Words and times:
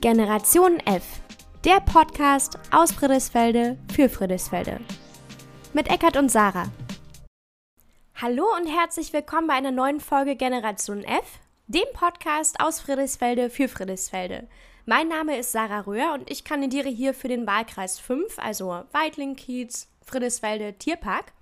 Generation 0.00 0.78
F, 0.80 1.04
der 1.64 1.80
Podcast 1.80 2.58
aus 2.70 2.92
Friedrichsfelde 2.92 3.78
für 3.94 4.10
Friedrichsfelde. 4.10 4.78
Mit 5.72 5.88
Eckart 5.88 6.18
und 6.18 6.30
Sarah. 6.30 6.70
Hallo 8.14 8.44
und 8.56 8.66
herzlich 8.66 9.14
willkommen 9.14 9.46
bei 9.46 9.54
einer 9.54 9.72
neuen 9.72 10.00
Folge 10.00 10.36
Generation 10.36 11.02
F, 11.02 11.40
dem 11.66 11.86
Podcast 11.94 12.60
aus 12.60 12.80
Friedrichsfelde 12.80 13.48
für 13.48 13.68
Friedrichsfelde. 13.68 14.46
Mein 14.84 15.08
Name 15.08 15.38
ist 15.38 15.52
Sarah 15.52 15.80
Röhr 15.80 16.12
und 16.12 16.30
ich 16.30 16.44
kandidiere 16.44 16.90
hier 16.90 17.14
für 17.14 17.28
den 17.28 17.46
Wahlkreis 17.46 17.98
5, 17.98 18.38
also 18.38 18.84
Weidling-Kiez, 18.92 19.88
Friedrichsfelde, 20.04 20.74
Tierpark, 20.74 21.32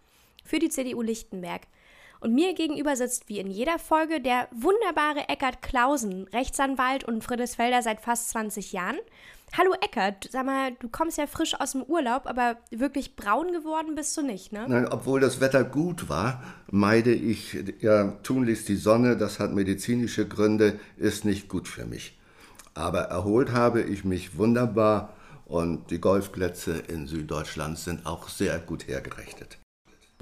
für 0.44 0.60
die 0.60 0.70
CDU 0.70 1.02
Lichtenberg. 1.02 1.62
Und 2.24 2.32
mir 2.32 2.54
gegenüber 2.54 2.96
sitzt 2.96 3.28
wie 3.28 3.38
in 3.38 3.50
jeder 3.50 3.78
Folge 3.78 4.18
der 4.18 4.48
wunderbare 4.50 5.28
Eckart 5.28 5.60
Klausen, 5.60 6.26
Rechtsanwalt 6.32 7.04
und 7.04 7.22
Friedrichsfelder 7.22 7.82
seit 7.82 8.00
fast 8.00 8.30
20 8.30 8.72
Jahren. 8.72 8.96
Hallo 9.58 9.74
Eckart, 9.74 10.30
sag 10.32 10.46
mal, 10.46 10.72
du 10.80 10.88
kommst 10.88 11.18
ja 11.18 11.26
frisch 11.26 11.52
aus 11.60 11.72
dem 11.72 11.82
Urlaub, 11.82 12.22
aber 12.24 12.56
wirklich 12.70 13.14
braun 13.14 13.52
geworden 13.52 13.94
bist 13.94 14.16
du 14.16 14.22
nicht, 14.22 14.54
ne? 14.54 14.64
Nein, 14.66 14.88
obwohl 14.88 15.20
das 15.20 15.42
Wetter 15.42 15.64
gut 15.64 16.08
war, 16.08 16.42
meide 16.70 17.12
ich 17.12 17.58
ja 17.80 18.12
tunlichst 18.22 18.70
die 18.70 18.76
Sonne. 18.76 19.18
Das 19.18 19.38
hat 19.38 19.52
medizinische 19.52 20.26
Gründe, 20.26 20.80
ist 20.96 21.26
nicht 21.26 21.50
gut 21.50 21.68
für 21.68 21.84
mich. 21.84 22.18
Aber 22.72 23.00
erholt 23.00 23.52
habe 23.52 23.82
ich 23.82 24.02
mich 24.06 24.38
wunderbar 24.38 25.12
und 25.44 25.90
die 25.90 26.00
Golfplätze 26.00 26.78
in 26.88 27.06
Süddeutschland 27.06 27.78
sind 27.78 28.06
auch 28.06 28.30
sehr 28.30 28.58
gut 28.60 28.88
hergerichtet. 28.88 29.58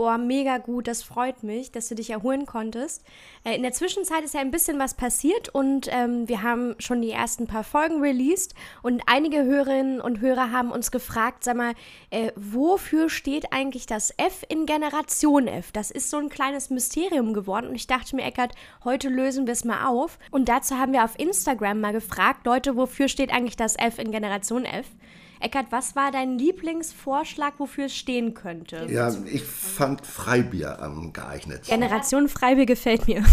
Boah, 0.03 0.19
mega 0.19 0.59
gut, 0.59 0.89
das 0.89 1.05
freut 1.05 1.45
mich, 1.45 1.71
dass 1.71 1.89
du 1.89 1.95
dich 1.95 2.11
erholen 2.11 2.45
konntest. 2.45 3.05
Äh, 3.45 3.55
in 3.55 3.63
der 3.63 3.71
Zwischenzeit 3.71 4.25
ist 4.25 4.35
ja 4.35 4.41
ein 4.41 4.51
bisschen 4.51 4.81
was 4.81 4.95
passiert 4.95 5.49
und 5.49 5.87
ähm, 5.93 6.29
wir 6.29 6.43
haben 6.43 6.75
schon 6.81 7.01
die 7.03 7.13
ersten 7.13 7.47
paar 7.47 7.63
Folgen 7.63 8.01
released 8.01 8.53
und 8.83 9.01
einige 9.07 9.45
Hörerinnen 9.45 10.01
und 10.01 10.21
Hörer 10.21 10.51
haben 10.51 10.73
uns 10.73 10.91
gefragt, 10.91 11.45
sag 11.45 11.57
mal, 11.57 11.75
äh, 12.11 12.33
wofür 12.35 13.11
steht 13.11 13.53
eigentlich 13.53 13.87
das 13.87 14.13
F 14.17 14.43
in 14.49 14.67
Generation 14.67 15.47
F? 15.47 15.71
Das 15.71 15.93
ist 15.93 16.11
so 16.11 16.17
ein 16.17 16.31
kleines 16.31 16.69
Mysterium 16.69 17.33
geworden 17.33 17.69
und 17.69 17.77
ich 17.77 17.87
dachte 17.87 18.17
mir, 18.17 18.25
Eckert, 18.25 18.57
heute 18.83 19.09
lösen 19.09 19.47
wir 19.47 19.53
es 19.53 19.65
mal 19.65 19.87
auf. 19.87 20.19
Und 20.33 20.49
dazu 20.49 20.79
haben 20.79 20.93
wir 20.93 21.05
auf 21.05 21.17
Instagram 21.17 21.81
mal 21.81 21.93
gefragt, 21.93 22.45
Leute, 22.45 22.75
wofür 22.75 23.07
steht 23.07 23.33
eigentlich 23.33 23.57
das 23.57 23.77
F 23.77 24.01
in 24.01 24.11
Generation 24.11 24.65
F? 24.65 24.87
Eckert, 25.43 25.67
was 25.71 25.97
war 25.97 26.11
dein 26.11 26.39
Lieblingsvorschlag, 26.39 27.55
wofür 27.59 27.87
es 27.87 27.97
stehen 27.97 28.35
könnte? 28.35 28.87
Ja, 28.89 29.13
ich 29.27 29.43
fand 29.43 30.07
Freibier 30.07 30.81
am 30.81 31.13
geeignet. 31.13 31.65
Generation 31.67 32.29
Freibier 32.29 32.67
gefällt 32.67 33.07
mir. 33.09 33.25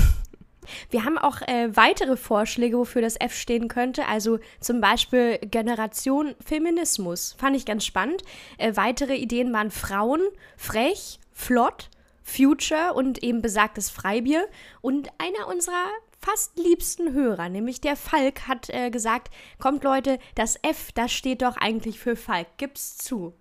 Wir 0.89 1.05
haben 1.05 1.17
auch 1.17 1.41
äh, 1.41 1.75
weitere 1.75 2.15
Vorschläge, 2.15 2.77
wofür 2.77 3.01
das 3.01 3.15
F 3.19 3.33
stehen 3.35 3.67
könnte. 3.67 4.05
Also 4.07 4.39
zum 4.59 4.81
Beispiel 4.81 5.39
Generation 5.39 6.35
Feminismus. 6.43 7.35
Fand 7.37 7.55
ich 7.55 7.65
ganz 7.65 7.85
spannend. 7.85 8.23
Äh, 8.57 8.75
weitere 8.75 9.15
Ideen 9.15 9.51
waren 9.53 9.71
Frauen, 9.71 10.21
frech, 10.57 11.19
flott, 11.33 11.89
Future 12.23 12.93
und 12.93 13.23
eben 13.23 13.41
besagtes 13.41 13.89
Freibier. 13.89 14.45
Und 14.81 15.09
einer 15.17 15.47
unserer 15.47 15.87
fast 16.19 16.57
liebsten 16.57 17.13
Hörer, 17.13 17.49
nämlich 17.49 17.81
der 17.81 17.95
Falk, 17.95 18.47
hat 18.47 18.69
äh, 18.69 18.89
gesagt, 18.89 19.31
kommt 19.59 19.83
Leute, 19.83 20.19
das 20.35 20.59
F, 20.61 20.91
das 20.93 21.11
steht 21.11 21.41
doch 21.41 21.57
eigentlich 21.57 21.99
für 21.99 22.15
Falk, 22.15 22.47
gib's 22.57 22.97
zu. 22.97 23.33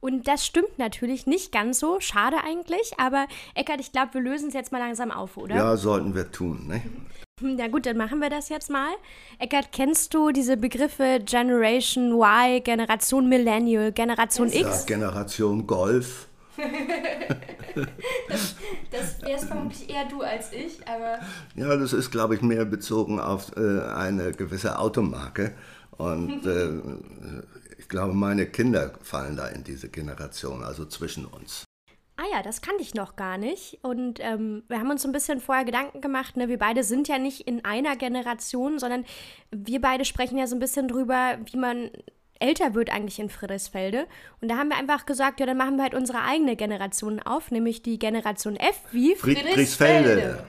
Und 0.00 0.28
das 0.28 0.46
stimmt 0.46 0.78
natürlich 0.78 1.26
nicht 1.26 1.52
ganz 1.52 1.78
so, 1.78 2.00
schade 2.00 2.38
eigentlich, 2.42 2.92
aber 2.98 3.26
Eckert, 3.54 3.80
ich 3.80 3.92
glaube, 3.92 4.14
wir 4.14 4.20
lösen 4.22 4.48
es 4.48 4.54
jetzt 4.54 4.72
mal 4.72 4.78
langsam 4.78 5.10
auf, 5.10 5.36
oder? 5.36 5.56
Ja, 5.56 5.76
sollten 5.76 6.14
wir 6.14 6.30
tun, 6.30 6.66
ne? 6.66 6.82
Na 7.42 7.68
gut, 7.68 7.86
dann 7.86 7.96
machen 7.96 8.20
wir 8.20 8.28
das 8.28 8.48
jetzt 8.50 8.70
mal. 8.70 8.92
Eckert, 9.38 9.72
kennst 9.72 10.12
du 10.12 10.30
diese 10.30 10.56
Begriffe 10.56 11.20
Generation 11.24 12.12
Y, 12.12 12.62
Generation 12.62 13.28
Millennial, 13.28 13.92
Generation 13.92 14.48
X? 14.48 14.60
Ja, 14.60 14.84
Generation 14.86 15.66
Golf 15.66 16.29
das 18.28 18.56
das 18.90 19.22
wärst 19.22 19.44
vermutlich 19.46 19.88
eher 19.88 20.06
du 20.06 20.22
als 20.22 20.52
ich, 20.52 20.86
aber. 20.86 21.20
Ja, 21.54 21.76
das 21.76 21.92
ist, 21.92 22.10
glaube 22.10 22.34
ich, 22.34 22.42
mehr 22.42 22.64
bezogen 22.64 23.20
auf 23.20 23.56
äh, 23.56 23.80
eine 23.80 24.32
gewisse 24.32 24.78
Automarke. 24.78 25.52
Und 25.96 26.46
äh, 26.46 26.70
ich 27.78 27.88
glaube, 27.88 28.14
meine 28.14 28.46
Kinder 28.46 28.92
fallen 29.02 29.36
da 29.36 29.48
in 29.48 29.64
diese 29.64 29.88
Generation, 29.88 30.62
also 30.62 30.86
zwischen 30.86 31.26
uns. 31.26 31.64
Ah 32.16 32.24
ja, 32.32 32.42
das 32.42 32.60
kannte 32.60 32.82
ich 32.82 32.94
noch 32.94 33.16
gar 33.16 33.38
nicht. 33.38 33.78
Und 33.82 34.18
ähm, 34.20 34.62
wir 34.68 34.78
haben 34.78 34.90
uns 34.90 35.02
so 35.02 35.08
ein 35.08 35.12
bisschen 35.12 35.40
vorher 35.40 35.64
Gedanken 35.64 36.02
gemacht, 36.02 36.36
ne? 36.36 36.48
wir 36.48 36.58
beide 36.58 36.84
sind 36.84 37.08
ja 37.08 37.18
nicht 37.18 37.42
in 37.42 37.64
einer 37.64 37.96
Generation, 37.96 38.78
sondern 38.78 39.06
wir 39.50 39.80
beide 39.80 40.04
sprechen 40.04 40.36
ja 40.36 40.46
so 40.46 40.54
ein 40.54 40.60
bisschen 40.60 40.86
drüber, 40.86 41.38
wie 41.50 41.56
man 41.56 41.90
älter 42.40 42.74
wird 42.74 42.90
eigentlich 42.90 43.18
in 43.18 43.30
Friedrichsfelde. 43.30 44.06
Und 44.40 44.50
da 44.50 44.56
haben 44.56 44.68
wir 44.68 44.76
einfach 44.76 45.06
gesagt, 45.06 45.40
ja, 45.40 45.46
dann 45.46 45.56
machen 45.56 45.76
wir 45.76 45.84
halt 45.84 45.94
unsere 45.94 46.22
eigene 46.22 46.56
Generation 46.56 47.20
auf, 47.20 47.50
nämlich 47.50 47.82
die 47.82 47.98
Generation 47.98 48.56
F 48.56 48.80
wie 48.92 49.14
Friedrichsfelde. 49.14 50.44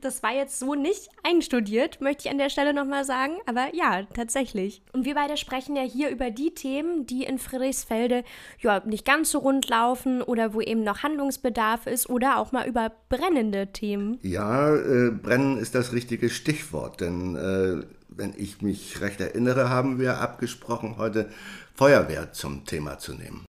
Das 0.00 0.22
war 0.22 0.34
jetzt 0.34 0.58
so 0.58 0.74
nicht 0.74 1.08
einstudiert, 1.22 2.00
möchte 2.00 2.26
ich 2.26 2.30
an 2.30 2.38
der 2.38 2.50
Stelle 2.50 2.74
nochmal 2.74 3.04
sagen. 3.04 3.34
Aber 3.46 3.68
ja, 3.72 4.02
tatsächlich. 4.14 4.82
Und 4.92 5.04
wir 5.04 5.14
beide 5.14 5.36
sprechen 5.36 5.76
ja 5.76 5.82
hier 5.82 6.10
über 6.10 6.30
die 6.30 6.54
Themen, 6.54 7.06
die 7.06 7.24
in 7.24 7.38
Friedrichsfelde 7.38 8.24
ja 8.60 8.82
nicht 8.84 9.04
ganz 9.04 9.30
so 9.30 9.38
rund 9.38 9.68
laufen 9.68 10.22
oder 10.22 10.54
wo 10.54 10.60
eben 10.60 10.82
noch 10.82 11.02
Handlungsbedarf 11.02 11.86
ist 11.86 12.08
oder 12.08 12.38
auch 12.38 12.52
mal 12.52 12.66
über 12.66 12.92
brennende 13.08 13.72
Themen. 13.72 14.18
Ja, 14.22 14.74
äh, 14.74 15.10
brennen 15.10 15.58
ist 15.58 15.74
das 15.74 15.92
richtige 15.92 16.30
Stichwort, 16.30 17.00
denn 17.00 17.36
äh, 17.36 17.86
wenn 18.16 18.34
ich 18.36 18.62
mich 18.62 19.00
recht 19.00 19.20
erinnere, 19.20 19.68
haben 19.68 19.98
wir 19.98 20.20
abgesprochen, 20.20 20.96
heute 20.96 21.30
Feuerwehr 21.74 22.32
zum 22.32 22.64
Thema 22.64 22.98
zu 22.98 23.14
nehmen. 23.14 23.44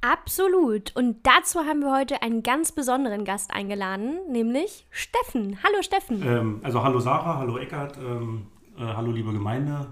Absolut. 0.00 0.96
Und 0.96 1.18
dazu 1.26 1.60
haben 1.60 1.80
wir 1.80 1.92
heute 1.92 2.22
einen 2.22 2.42
ganz 2.42 2.72
besonderen 2.72 3.24
Gast 3.24 3.52
eingeladen, 3.52 4.18
nämlich 4.30 4.86
Steffen. 4.90 5.58
Hallo 5.62 5.82
Steffen. 5.82 6.22
Ähm, 6.22 6.60
also 6.62 6.82
hallo 6.82 7.00
Sarah, 7.00 7.36
hallo 7.36 7.58
Eckart, 7.58 7.98
ähm, 7.98 8.46
äh, 8.78 8.82
hallo 8.82 9.12
liebe 9.12 9.32
Gemeinde. 9.32 9.88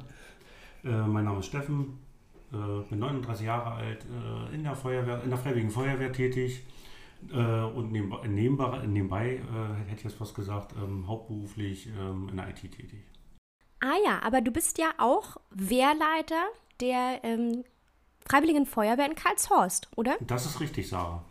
Äh, 0.83 0.89
mein 0.89 1.25
Name 1.25 1.41
ist 1.41 1.47
Steffen, 1.47 1.99
äh, 2.53 2.89
bin 2.89 3.01
39 3.01 3.45
Jahre 3.45 3.73
alt, 3.73 4.07
äh, 4.07 4.55
in 4.55 4.65
der 4.65 4.75
Feuerwehr, 4.75 5.23
in 5.23 5.29
der 5.29 5.39
Freiwilligen 5.39 5.71
Feuerwehr 5.71 6.11
tätig 6.11 6.65
äh, 7.31 7.37
und 7.37 7.93
nebenbei, 7.93 8.27
nebenbei, 8.27 8.87
nebenbei 8.87 9.27
äh, 9.35 9.91
hätte 9.91 9.99
ich 9.99 10.05
jetzt 10.05 10.21
was 10.23 10.33
gesagt, 10.33 10.75
ähm, 10.83 11.07
hauptberuflich 11.07 11.89
ähm, 11.89 12.29
in 12.31 12.37
der 12.37 12.49
IT 12.49 12.63
tätig. 12.63 13.01
Ah 13.81 13.97
ja, 14.05 14.21
aber 14.23 14.41
du 14.41 14.51
bist 14.51 14.79
ja 14.79 14.91
auch 14.99 15.37
Wehrleiter 15.51 16.43
der 16.81 17.21
ähm, 17.23 17.65
Freiwilligen 18.29 18.67
Feuerwehr 18.67 19.07
in 19.07 19.15
Karlshorst, 19.15 19.89
oder? 19.97 20.17
Das 20.21 20.47
ist 20.47 20.61
richtig, 20.61 20.89
Sarah. 20.89 21.25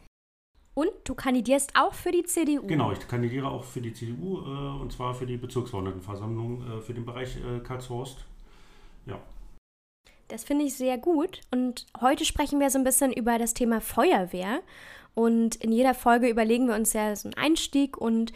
Und 0.74 0.92
du 1.06 1.16
kandidierst 1.16 1.72
auch 1.76 1.94
für 1.94 2.12
die 2.12 2.24
CDU? 2.24 2.68
Genau, 2.68 2.92
ich 2.92 3.08
kandidiere 3.08 3.48
auch 3.48 3.64
für 3.64 3.82
die 3.82 3.94
CDU 3.94 4.42
äh, 4.42 4.82
und 4.82 4.92
zwar 4.92 5.16
für 5.16 5.26
die 5.26 5.38
Bezirksverordnetenversammlung 5.38 6.78
äh, 6.78 6.82
für 6.82 6.94
den 6.94 7.06
Bereich 7.06 7.36
äh, 7.38 7.60
Karlshorst. 7.60 8.24
Ja. 9.08 9.20
Das 10.28 10.44
finde 10.44 10.66
ich 10.66 10.76
sehr 10.76 10.98
gut. 10.98 11.42
Und 11.52 11.88
heute 12.00 12.26
sprechen 12.26 12.60
wir 12.60 12.70
so 12.70 12.78
ein 12.78 12.84
bisschen 12.84 13.12
über 13.12 13.40
das 13.40 13.54
Thema 13.54 13.82
Feuerwehr. 13.82 14.60
Und 15.16 15.56
in 15.56 15.72
jeder 15.72 15.96
Folge 15.96 16.30
überlegen 16.30 16.68
wir 16.68 16.76
uns 16.76 16.94
ja 16.94 17.16
so 17.16 17.30
einen 17.30 17.38
Einstieg 17.38 17.98
und 17.98 18.32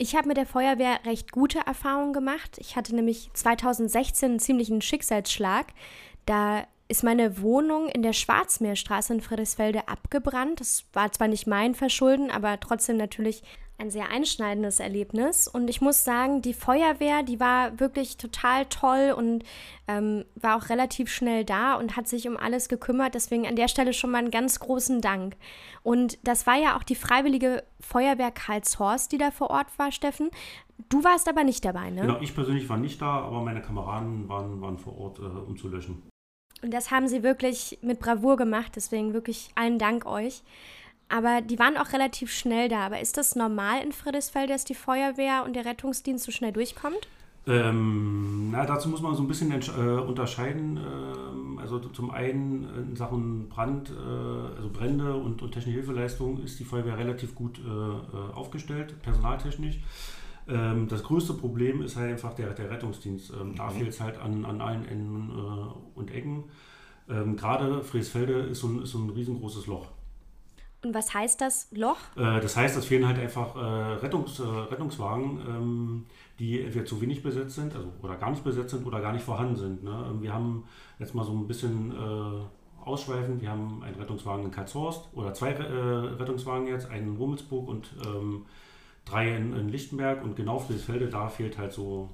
ich 0.00 0.16
habe 0.16 0.28
mit 0.28 0.38
der 0.38 0.46
Feuerwehr 0.46 1.00
recht 1.04 1.30
gute 1.30 1.58
Erfahrungen 1.66 2.14
gemacht. 2.14 2.56
Ich 2.58 2.74
hatte 2.74 2.94
nämlich 2.94 3.30
2016 3.34 4.30
einen 4.30 4.38
ziemlichen 4.40 4.80
Schicksalsschlag. 4.80 5.66
Da 6.24 6.64
ist 6.90 7.04
meine 7.04 7.40
Wohnung 7.40 7.88
in 7.88 8.02
der 8.02 8.12
Schwarzmeerstraße 8.12 9.14
in 9.14 9.20
Friedrichsfelde 9.20 9.88
abgebrannt. 9.88 10.60
Das 10.60 10.84
war 10.92 11.12
zwar 11.12 11.28
nicht 11.28 11.46
mein 11.46 11.74
Verschulden, 11.74 12.30
aber 12.30 12.58
trotzdem 12.58 12.96
natürlich 12.96 13.42
ein 13.78 13.90
sehr 13.90 14.10
einschneidendes 14.10 14.78
Erlebnis. 14.78 15.48
Und 15.48 15.70
ich 15.70 15.80
muss 15.80 16.04
sagen, 16.04 16.42
die 16.42 16.52
Feuerwehr, 16.52 17.22
die 17.22 17.40
war 17.40 17.80
wirklich 17.80 18.18
total 18.18 18.66
toll 18.66 19.14
und 19.16 19.44
ähm, 19.88 20.24
war 20.34 20.56
auch 20.56 20.68
relativ 20.68 21.10
schnell 21.10 21.44
da 21.44 21.74
und 21.74 21.96
hat 21.96 22.06
sich 22.06 22.28
um 22.28 22.36
alles 22.36 22.68
gekümmert. 22.68 23.14
Deswegen 23.14 23.46
an 23.46 23.56
der 23.56 23.68
Stelle 23.68 23.92
schon 23.92 24.10
mal 24.10 24.18
einen 24.18 24.30
ganz 24.30 24.60
großen 24.60 25.00
Dank. 25.00 25.36
Und 25.82 26.18
das 26.24 26.46
war 26.46 26.56
ja 26.56 26.76
auch 26.76 26.82
die 26.82 26.94
Freiwillige 26.94 27.64
Feuerwehr 27.80 28.30
Karlshorst, 28.30 29.12
die 29.12 29.18
da 29.18 29.30
vor 29.30 29.50
Ort 29.50 29.66
war, 29.78 29.92
Steffen. 29.92 30.30
Du 30.88 31.02
warst 31.04 31.28
aber 31.28 31.44
nicht 31.44 31.64
dabei, 31.64 31.90
ne? 31.90 32.02
Genau, 32.02 32.20
ich 32.20 32.34
persönlich 32.34 32.68
war 32.68 32.76
nicht 32.76 33.00
da, 33.00 33.20
aber 33.20 33.42
meine 33.42 33.62
Kameraden 33.62 34.28
waren, 34.28 34.60
waren 34.60 34.78
vor 34.78 34.98
Ort, 34.98 35.18
äh, 35.18 35.22
um 35.22 35.56
zu 35.56 35.68
löschen. 35.68 36.09
Und 36.62 36.72
das 36.72 36.90
haben 36.90 37.08
sie 37.08 37.22
wirklich 37.22 37.78
mit 37.82 38.00
Bravour 38.00 38.36
gemacht. 38.36 38.72
Deswegen 38.76 39.14
wirklich 39.14 39.50
allen 39.54 39.78
Dank 39.78 40.06
euch. 40.06 40.42
Aber 41.08 41.40
die 41.40 41.58
waren 41.58 41.76
auch 41.76 41.92
relativ 41.92 42.32
schnell 42.32 42.68
da. 42.68 42.86
Aber 42.86 43.00
ist 43.00 43.16
das 43.16 43.34
normal 43.34 43.82
in 43.82 43.92
Friedrichsfeld, 43.92 44.50
dass 44.50 44.64
die 44.64 44.74
Feuerwehr 44.74 45.44
und 45.44 45.54
der 45.54 45.64
Rettungsdienst 45.64 46.24
so 46.24 46.32
schnell 46.32 46.52
durchkommt? 46.52 47.08
Ähm, 47.46 48.50
na, 48.52 48.66
dazu 48.66 48.88
muss 48.88 49.00
man 49.00 49.14
so 49.14 49.22
ein 49.22 49.28
bisschen 49.28 49.50
äh, 49.50 49.82
unterscheiden. 50.00 50.76
Ähm, 50.76 51.58
also 51.58 51.78
zum 51.78 52.10
einen 52.10 52.68
in 52.90 52.96
Sachen 52.96 53.48
Brand, 53.48 53.90
äh, 53.90 54.56
also 54.56 54.68
Brände 54.70 55.14
und, 55.14 55.42
und 55.42 55.50
technische 55.50 55.78
Hilfeleistung 55.78 56.42
ist 56.42 56.60
die 56.60 56.64
Feuerwehr 56.64 56.98
relativ 56.98 57.34
gut 57.34 57.58
äh, 57.58 57.68
äh 57.68 58.34
aufgestellt, 58.34 58.94
personaltechnisch. 59.02 59.80
Ähm, 60.50 60.88
das 60.88 61.02
größte 61.02 61.34
Problem 61.34 61.82
ist 61.82 61.96
halt 61.96 62.10
einfach 62.10 62.34
der, 62.34 62.50
der 62.50 62.70
Rettungsdienst. 62.70 63.30
Ähm, 63.30 63.50
mhm. 63.50 63.56
Da 63.56 63.68
fehlt 63.70 63.88
es 63.88 64.00
halt 64.00 64.18
an, 64.18 64.44
an 64.44 64.60
allen 64.60 64.86
Enden 64.86 65.30
äh, 65.30 65.98
und 65.98 66.10
Ecken. 66.10 66.44
Ähm, 67.08 67.36
Gerade 67.36 67.82
Friesfelde 67.82 68.40
ist 68.40 68.60
so, 68.60 68.68
ein, 68.68 68.82
ist 68.82 68.90
so 68.90 68.98
ein 68.98 69.10
riesengroßes 69.10 69.66
Loch. 69.66 69.88
Und 70.82 70.94
was 70.94 71.12
heißt 71.12 71.40
das 71.40 71.68
Loch? 71.72 71.98
Äh, 72.16 72.40
das 72.40 72.56
heißt, 72.56 72.76
es 72.76 72.86
fehlen 72.86 73.06
halt 73.06 73.18
einfach 73.18 73.54
äh, 73.54 73.58
Rettungs, 73.58 74.40
äh, 74.40 74.44
Rettungswagen, 74.44 75.40
ähm, 75.46 76.06
die 76.38 76.62
entweder 76.62 76.86
zu 76.86 77.00
wenig 77.02 77.22
besetzt 77.22 77.56
sind, 77.56 77.74
also 77.74 77.92
oder 78.02 78.16
gar 78.16 78.30
nicht 78.30 78.42
besetzt 78.42 78.70
sind 78.70 78.86
oder 78.86 79.00
gar 79.00 79.12
nicht 79.12 79.24
vorhanden 79.24 79.56
sind. 79.56 79.84
Ne? 79.84 80.06
Ähm, 80.10 80.22
wir 80.22 80.32
haben 80.32 80.64
jetzt 80.98 81.14
mal 81.14 81.24
so 81.24 81.32
ein 81.32 81.46
bisschen 81.46 81.92
äh, 81.92 82.84
ausschweifend, 82.84 83.42
wir 83.42 83.50
haben 83.50 83.82
einen 83.82 83.96
Rettungswagen 83.96 84.46
in 84.46 84.50
Karlshorst 84.50 85.10
oder 85.12 85.34
zwei 85.34 85.50
äh, 85.50 85.72
Rettungswagen 86.18 86.66
jetzt, 86.66 86.88
einen 86.88 87.08
in 87.08 87.16
Rummelsburg 87.16 87.68
und 87.68 87.94
ähm, 88.06 88.46
drei 89.04 89.36
in, 89.36 89.54
in, 89.54 89.68
Lichtenberg 89.68 90.22
und 90.22 90.36
genau 90.36 90.58
Friesfelde, 90.58 91.08
da 91.08 91.28
fehlt 91.28 91.58
halt 91.58 91.72
so 91.72 92.10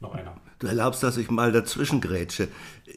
noch 0.00 0.14
einer. 0.14 0.36
Du 0.58 0.66
erlaubst, 0.66 1.02
dass 1.02 1.16
ich 1.16 1.30
mal 1.30 1.52
dazwischen 1.52 2.00
grätsche. 2.00 2.48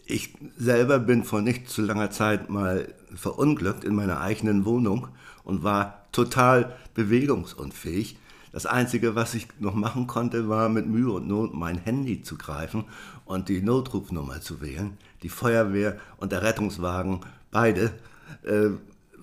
Ich 0.06 0.34
selber 0.58 1.00
bin 1.00 1.24
vor 1.24 1.42
nicht 1.42 1.70
zu 1.70 1.82
langer 1.82 2.12
Zeit 2.12 2.50
mal 2.50 2.94
verunglückt 3.14 3.84
in 3.84 3.96
meiner 3.96 4.20
eigenen 4.20 4.66
Wohnung 4.66 5.08
und 5.44 5.64
war 5.64 6.06
total 6.12 6.76
bewegungsunfähig. 6.94 8.18
Das 8.52 8.66
Einzige, 8.66 9.16
was 9.16 9.36
ich 9.36 9.48
noch 9.60 9.76
machen 9.76 10.08
konnte, 10.08 10.50
war 10.50 10.70
mit 10.70 10.88
Mühe 10.88 11.12
und 11.12 11.28
Not 11.28 11.54
mein 11.54 11.78
Handy 11.78 12.24
zu 12.24 12.38
greifen 12.38 12.86
und 13.26 13.48
die 13.48 13.62
Notrufnummer 13.62 14.42
zu 14.42 14.60
wählen. 14.62 14.98
Die 15.22 15.30
Feuerwehr 15.30 16.00
und 16.18 16.32
der 16.32 16.42
Rettungswagen, 16.42 17.22
beide, 17.52 17.94
äh, 18.44 18.72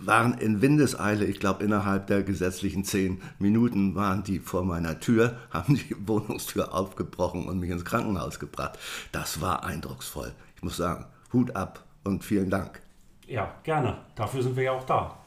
waren 0.01 0.39
in 0.39 0.63
Windeseile, 0.63 1.25
ich 1.25 1.41
glaube 1.41 1.65
innerhalb 1.65 2.07
der 2.07 2.23
gesetzlichen 2.23 2.85
zehn 2.85 3.21
Minuten 3.39 3.95
waren 3.95 4.23
die 4.23 4.39
vor 4.39 4.65
meiner 4.65 5.01
Tür, 5.01 5.39
haben 5.51 5.75
die 5.75 5.97
Wohnungstür 6.07 6.75
aufgebrochen 6.75 7.47
und 7.47 7.61
mich 7.61 7.71
ins 7.71 7.85
Krankenhaus 7.85 8.39
gebracht. 8.39 8.79
Das 9.13 9.41
war 9.41 9.65
eindrucksvoll. 9.65 10.33
Ich 10.57 10.63
muss 10.63 10.77
sagen, 10.77 11.07
Hut 11.33 11.55
ab 11.57 11.85
und 12.05 12.25
vielen 12.25 12.51
Dank. 12.51 12.81
Ja, 13.27 13.55
gerne. 13.65 13.99
Dafür 14.15 14.43
sind 14.43 14.57
wir 14.57 14.65
ja 14.65 14.73
auch 14.73 14.87
da. 14.87 15.19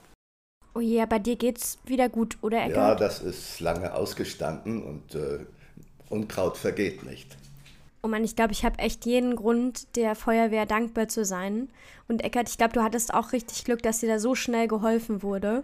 Oh 0.73 0.79
je, 0.79 1.05
bei 1.05 1.19
dir 1.19 1.35
geht's 1.35 1.79
wieder 1.85 2.09
gut, 2.09 2.37
oder 2.41 2.61
Eckert? 2.61 2.75
Ja, 2.75 2.95
das 2.95 3.19
ist 3.19 3.59
lange 3.59 3.93
ausgestanden 3.93 4.83
und 4.83 5.15
äh, 5.15 5.45
Unkraut 6.09 6.57
vergeht 6.57 7.03
nicht. 7.03 7.35
Oh 8.01 8.07
Mann, 8.07 8.23
ich 8.23 8.35
glaube, 8.35 8.53
ich 8.53 8.63
habe 8.63 8.79
echt 8.79 9.05
jeden 9.05 9.35
Grund, 9.35 9.95
der 9.97 10.15
Feuerwehr 10.15 10.65
dankbar 10.65 11.09
zu 11.09 11.25
sein. 11.25 11.69
Und 12.07 12.23
Eckert, 12.23 12.49
ich 12.49 12.57
glaube, 12.57 12.73
du 12.73 12.81
hattest 12.81 13.13
auch 13.13 13.33
richtig 13.33 13.65
Glück, 13.65 13.83
dass 13.83 13.99
dir 13.99 14.07
da 14.07 14.19
so 14.19 14.35
schnell 14.35 14.67
geholfen 14.67 15.21
wurde. 15.21 15.63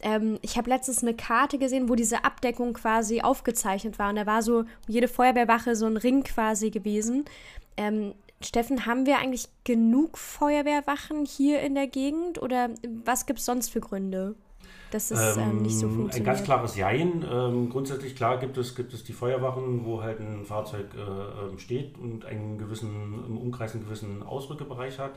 Ähm, 0.00 0.38
ich 0.42 0.56
habe 0.56 0.70
letztens 0.70 1.02
eine 1.02 1.14
Karte 1.14 1.58
gesehen, 1.58 1.88
wo 1.88 1.94
diese 1.94 2.24
Abdeckung 2.24 2.72
quasi 2.72 3.20
aufgezeichnet 3.20 3.98
war. 3.98 4.10
Und 4.10 4.16
da 4.16 4.26
war 4.26 4.42
so 4.42 4.64
jede 4.86 5.08
Feuerwehrwache 5.08 5.76
so 5.76 5.86
ein 5.86 5.96
Ring 5.96 6.24
quasi 6.24 6.70
gewesen. 6.70 7.24
Ähm, 7.76 8.14
Steffen, 8.40 8.86
haben 8.86 9.06
wir 9.06 9.18
eigentlich 9.18 9.48
genug 9.64 10.16
Feuerwehrwachen 10.16 11.24
hier 11.24 11.60
in 11.60 11.74
der 11.74 11.88
Gegend 11.88 12.40
oder 12.40 12.70
was 13.04 13.26
gibt 13.26 13.40
es 13.40 13.44
sonst 13.44 13.70
für 13.70 13.80
Gründe? 13.80 14.36
Dass 14.90 15.10
es 15.10 15.36
ähm, 15.36 15.42
ähm, 15.42 15.62
nicht 15.62 15.78
so 15.78 15.88
funktioniert? 15.88 16.16
Ein 16.16 16.24
ganz 16.24 16.44
klares 16.44 16.76
Jein. 16.76 17.24
Ähm, 17.30 17.68
grundsätzlich 17.70 18.16
klar 18.16 18.38
gibt 18.38 18.56
es, 18.56 18.74
gibt 18.74 18.92
es 18.92 19.04
die 19.04 19.12
Feuerwachen, 19.12 19.84
wo 19.84 20.02
halt 20.02 20.20
ein 20.20 20.44
Fahrzeug 20.44 20.86
äh, 20.94 21.00
ähm, 21.00 21.58
steht 21.58 21.98
und 21.98 22.24
einen 22.24 22.58
gewissen, 22.58 23.24
im 23.26 23.38
Umkreis 23.38 23.74
einen 23.74 23.84
gewissen 23.84 24.22
Ausrückebereich 24.22 24.98
hat. 24.98 25.12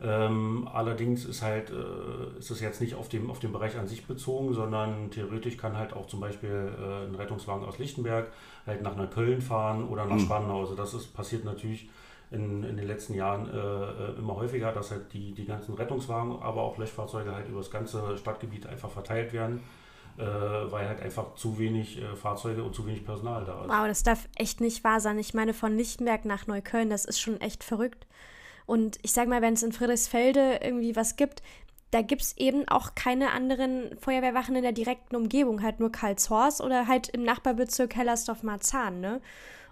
Ähm, 0.00 0.68
allerdings 0.72 1.24
ist 1.24 1.42
halt, 1.42 1.70
äh, 1.70 2.38
ist 2.38 2.50
es 2.50 2.60
jetzt 2.60 2.80
nicht 2.80 2.94
auf 2.94 3.08
dem, 3.08 3.30
auf 3.30 3.40
den 3.40 3.52
Bereich 3.52 3.76
an 3.76 3.88
sich 3.88 4.06
bezogen, 4.06 4.54
sondern 4.54 5.10
theoretisch 5.10 5.56
kann 5.56 5.76
halt 5.76 5.92
auch 5.92 6.06
zum 6.06 6.20
Beispiel 6.20 6.72
äh, 6.78 7.06
ein 7.06 7.16
Rettungswagen 7.16 7.66
aus 7.66 7.78
Lichtenberg 7.78 8.30
halt 8.64 8.82
nach 8.82 8.94
nach 8.94 9.10
Köln 9.10 9.40
fahren 9.40 9.88
oder 9.88 10.04
nach 10.04 10.16
mhm. 10.16 10.20
Spandau. 10.20 10.60
Also 10.60 10.76
das 10.76 10.94
ist, 10.94 11.14
passiert 11.14 11.44
natürlich 11.44 11.88
in, 12.30 12.62
in 12.64 12.76
den 12.76 12.86
letzten 12.86 13.14
Jahren 13.14 13.48
äh, 13.48 13.56
äh, 13.56 14.18
immer 14.18 14.36
häufiger, 14.36 14.72
dass 14.72 14.90
halt 14.90 15.12
die, 15.12 15.32
die 15.32 15.46
ganzen 15.46 15.74
Rettungswagen, 15.74 16.42
aber 16.42 16.62
auch 16.62 16.78
Löschfahrzeuge 16.78 17.34
halt 17.34 17.48
über 17.48 17.58
das 17.58 17.70
ganze 17.70 18.16
Stadtgebiet 18.18 18.66
einfach 18.66 18.90
verteilt 18.90 19.32
werden. 19.32 19.62
Äh, 20.18 20.22
weil 20.24 20.88
halt 20.88 21.00
einfach 21.00 21.36
zu 21.36 21.60
wenig 21.60 22.02
äh, 22.02 22.16
Fahrzeuge 22.16 22.64
und 22.64 22.74
zu 22.74 22.84
wenig 22.84 23.04
Personal 23.04 23.44
da 23.44 23.62
ist. 23.62 23.68
Wow, 23.68 23.86
das 23.86 24.02
darf 24.02 24.28
echt 24.34 24.60
nicht 24.60 24.82
wahr 24.82 24.98
sein. 24.98 25.16
Ich 25.16 25.32
meine, 25.32 25.54
von 25.54 25.76
Lichtenberg 25.76 26.24
nach 26.24 26.48
Neukölln, 26.48 26.90
das 26.90 27.04
ist 27.04 27.20
schon 27.20 27.40
echt 27.40 27.62
verrückt. 27.62 28.08
Und 28.66 28.98
ich 29.02 29.12
sag 29.12 29.28
mal, 29.28 29.42
wenn 29.42 29.54
es 29.54 29.62
in 29.62 29.70
Friedrichsfelde 29.70 30.58
irgendwie 30.60 30.96
was 30.96 31.14
gibt, 31.14 31.40
da 31.92 32.02
gibt 32.02 32.22
es 32.22 32.36
eben 32.36 32.66
auch 32.66 32.96
keine 32.96 33.30
anderen 33.30 33.96
Feuerwehrwachen 33.98 34.56
in 34.56 34.62
der 34.62 34.72
direkten 34.72 35.14
Umgebung, 35.14 35.62
halt 35.62 35.78
nur 35.78 35.92
Karlshorst 35.92 36.60
oder 36.60 36.88
halt 36.88 37.08
im 37.10 37.22
Nachbarbezirk 37.22 37.94
Hellersdorf-Marzahn, 37.94 39.00
ne? 39.00 39.20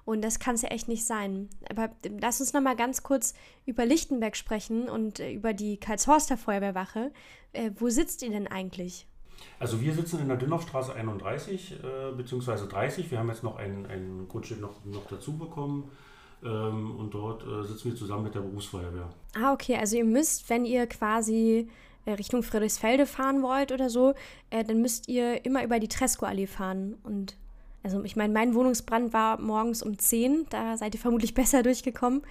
Und 0.07 0.23
das 0.23 0.39
kann 0.39 0.55
es 0.55 0.63
ja 0.63 0.69
echt 0.69 0.87
nicht 0.89 1.05
sein. 1.05 1.51
Aber 1.69 1.91
lass 2.21 2.41
uns 2.41 2.53
noch 2.53 2.63
mal 2.63 2.77
ganz 2.77 3.03
kurz 3.03 3.35
über 3.67 3.85
Lichtenberg 3.85 4.37
sprechen 4.37 4.89
und 4.89 5.21
äh, 5.21 5.33
über 5.33 5.53
die 5.53 5.79
Karlshorster 5.79 6.39
Feuerwehrwache. 6.39 7.13
Äh, 7.53 7.73
wo 7.77 7.91
sitzt 7.91 8.23
ihr 8.23 8.31
denn 8.31 8.47
eigentlich? 8.47 9.07
Also 9.59 9.81
wir 9.81 9.93
sitzen 9.93 10.21
in 10.21 10.29
der 10.29 10.37
Dünnhoffstraße 10.37 10.95
31 10.95 11.73
äh, 11.73 12.13
bzw. 12.17 12.69
30. 12.69 13.11
Wir 13.11 13.19
haben 13.19 13.29
jetzt 13.29 13.43
noch 13.43 13.57
ein, 13.57 13.85
ein 13.87 14.29
Grundstück 14.29 14.61
noch, 14.61 14.85
noch 14.85 15.07
dazu 15.09 15.37
bekommen. 15.37 15.91
Ähm, 16.45 16.97
und 16.97 17.13
dort 17.13 17.43
äh, 17.43 17.67
sitzen 17.67 17.91
wir 17.91 17.97
zusammen 17.97 18.25
mit 18.25 18.35
der 18.37 18.41
Berufsfeuerwehr. 18.41 19.09
Ah, 19.35 19.53
okay. 19.53 19.77
Also 19.77 19.97
ihr 19.97 20.05
müsst, 20.05 20.49
wenn 20.49 20.65
ihr 20.65 20.87
quasi 20.87 21.69
äh, 22.05 22.13
Richtung 22.13 22.45
Friedrichsfelde 22.45 23.07
fahren 23.07 23.43
wollt 23.43 23.73
oder 23.73 23.91
so, 23.91 24.15
äh, 24.51 24.63
dann 24.63 24.81
müsst 24.81 25.09
ihr 25.09 25.45
immer 25.45 25.65
über 25.65 25.81
die 25.81 25.89
Tresco-Allee 25.89 26.47
fahren. 26.47 26.95
Und 27.03 27.37
also 27.87 28.03
ich 28.03 28.17
meine, 28.17 28.33
mein 28.33 28.57
Wohnungsbrand 28.57 29.13
war 29.13 29.41
morgens 29.41 29.81
um 29.81 29.97
10, 29.97 30.47
da 30.51 30.77
seid 30.77 30.97
ihr 30.97 31.01
vermutlich 31.01 31.35
besser 31.41 31.63
durchgekommen. 31.63 32.23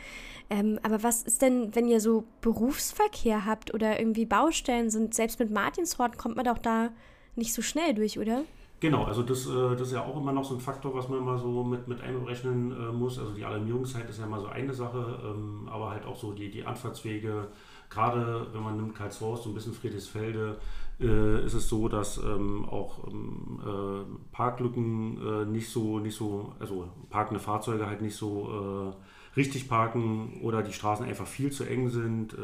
Ähm, 0.50 0.80
aber 0.84 1.02
was 1.02 1.24
ist 1.24 1.42
denn, 1.42 1.74
wenn 1.74 1.88
ihr 1.88 2.02
so 2.02 2.26
Berufsverkehr 2.42 3.46
habt 3.46 3.74
oder 3.74 3.98
irgendwie 3.98 4.26
Baustellen 4.26 4.90
sind? 4.90 5.14
Selbst 5.14 5.40
mit 5.40 5.52
Martinshort 5.52 6.18
kommt 6.18 6.36
man 6.36 6.44
doch 6.44 6.58
da 6.58 6.90
nicht 7.38 7.54
so 7.54 7.62
schnell 7.62 7.94
durch, 7.94 8.20
oder? 8.20 8.44
Genau, 8.86 9.06
also 9.06 9.24
das, 9.24 9.48
äh, 9.48 9.72
das 9.72 9.88
ist 9.88 9.94
ja 9.94 10.04
auch 10.04 10.16
immer 10.16 10.32
noch 10.32 10.46
so 10.46 10.54
ein 10.54 10.60
Faktor, 10.60 10.94
was 10.94 11.10
man 11.10 11.26
mal 11.26 11.40
so 11.40 11.64
mit, 11.64 11.88
mit 11.88 12.02
einberechnen 12.02 12.72
äh, 12.72 12.92
muss. 12.92 13.18
Also 13.18 13.34
die 13.34 13.44
Alarmierungszeit 13.44 14.08
ist 14.08 14.20
ja 14.20 14.28
mal 14.28 14.40
so 14.40 14.46
eine 14.46 14.76
Sache, 14.76 15.22
ähm, 15.26 15.68
aber 15.68 15.90
halt 15.90 16.06
auch 16.06 16.16
so 16.16 16.34
die, 16.34 16.52
die 16.52 16.64
Anfahrtswege, 16.64 17.48
gerade 17.90 18.46
wenn 18.54 18.62
man 18.62 18.78
nimmt 18.78 18.94
Karlshorst, 18.94 19.42
so 19.42 19.50
ein 19.50 19.56
bisschen 19.56 19.74
Friedrichsfelde, 19.74 20.58
äh, 21.00 21.44
ist 21.44 21.56
es 21.56 21.68
so, 21.68 21.90
dass 21.90 22.20
ähm, 22.20 22.70
auch 22.70 23.08
ähm, 23.08 23.60
äh, 23.66 24.32
Parklücken 24.32 25.52
nicht 25.52 25.70
so, 25.72 25.98
nicht 25.98 26.16
so, 26.16 26.54
also 26.60 26.88
parkende 27.10 27.40
Fahrzeuge 27.40 27.88
halt 27.88 28.04
nicht 28.04 28.16
so 28.16 28.94
richtig 29.36 29.68
parken 29.68 30.42
oder 30.44 30.62
die 30.62 30.74
Straßen 30.74 31.08
einfach 31.08 31.26
viel 31.26 31.52
zu 31.52 31.64
eng 31.64 31.90
sind, 31.90 32.36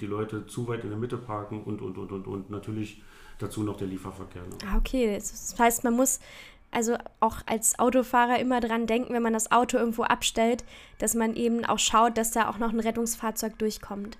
die 0.00 0.06
Leute 0.06 0.46
zu 0.46 0.68
weit 0.68 0.84
in 0.84 0.90
der 0.90 0.98
Mitte 0.98 1.16
parken 1.16 1.62
und, 1.64 1.82
und, 1.82 1.98
und, 1.98 2.12
und, 2.12 2.26
und 2.26 2.50
natürlich 2.50 3.02
dazu 3.38 3.62
noch 3.62 3.76
der 3.76 3.86
Lieferverkehr. 3.86 4.42
Ne? 4.42 4.56
Ah, 4.66 4.76
okay, 4.76 5.14
das 5.14 5.54
heißt, 5.58 5.84
man 5.84 5.94
muss 5.94 6.20
also 6.70 6.96
auch 7.20 7.38
als 7.46 7.78
Autofahrer 7.78 8.38
immer 8.40 8.60
dran 8.60 8.86
denken, 8.86 9.14
wenn 9.14 9.22
man 9.22 9.32
das 9.32 9.52
Auto 9.52 9.76
irgendwo 9.76 10.02
abstellt, 10.02 10.64
dass 10.98 11.14
man 11.14 11.36
eben 11.36 11.64
auch 11.64 11.78
schaut, 11.78 12.18
dass 12.18 12.32
da 12.32 12.48
auch 12.48 12.58
noch 12.58 12.72
ein 12.72 12.80
Rettungsfahrzeug 12.80 13.58
durchkommt 13.58 14.18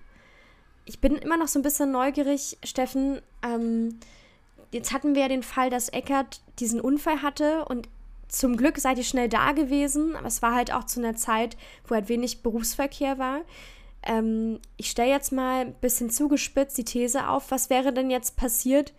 ich 0.85 1.01
bin 1.01 1.17
immer 1.17 1.37
noch 1.37 1.49
so 1.49 1.59
ein 1.59 1.63
bisschen 1.63 1.91
neugierig, 1.91 2.59
Steffen. 2.63 3.21
Ähm, 3.43 3.99
jetzt 4.73 4.93
hatten 4.93 5.15
wir 5.15 5.23
ja 5.23 5.29
den 5.29 5.43
Fall, 5.43 5.71
dass 5.71 5.89
Eckert 5.89 6.43
diesen 6.59 6.81
Unfall 6.81 7.23
hatte 7.23 7.65
und 7.65 7.89
zum 8.29 8.57
Glück 8.57 8.79
seid 8.79 8.99
ihr 8.99 9.05
schnell 9.05 9.29
da 9.29 9.53
gewesen, 9.53 10.17
aber 10.17 10.27
es 10.27 10.43
war 10.43 10.55
halt 10.55 10.73
auch 10.73 10.85
zu 10.85 11.01
einer 11.01 11.15
Zeit, 11.15 11.57
wo 11.87 11.95
halt 11.95 12.09
wenig 12.09 12.43
Berufsverkehr 12.43 13.19
war. 13.19 13.41
Ähm, 14.03 14.59
ich 14.77 14.91
stelle 14.91 15.11
jetzt 15.11 15.33
mal 15.33 15.67
ein 15.67 15.75
bisschen 15.75 16.11
zugespitzt 16.11 16.77
die 16.77 16.85
These 16.85 17.29
auf, 17.29 17.51
was 17.51 17.71
wäre 17.71 17.93
denn 17.93 18.11
jetzt 18.11 18.37
passiert, 18.37 18.93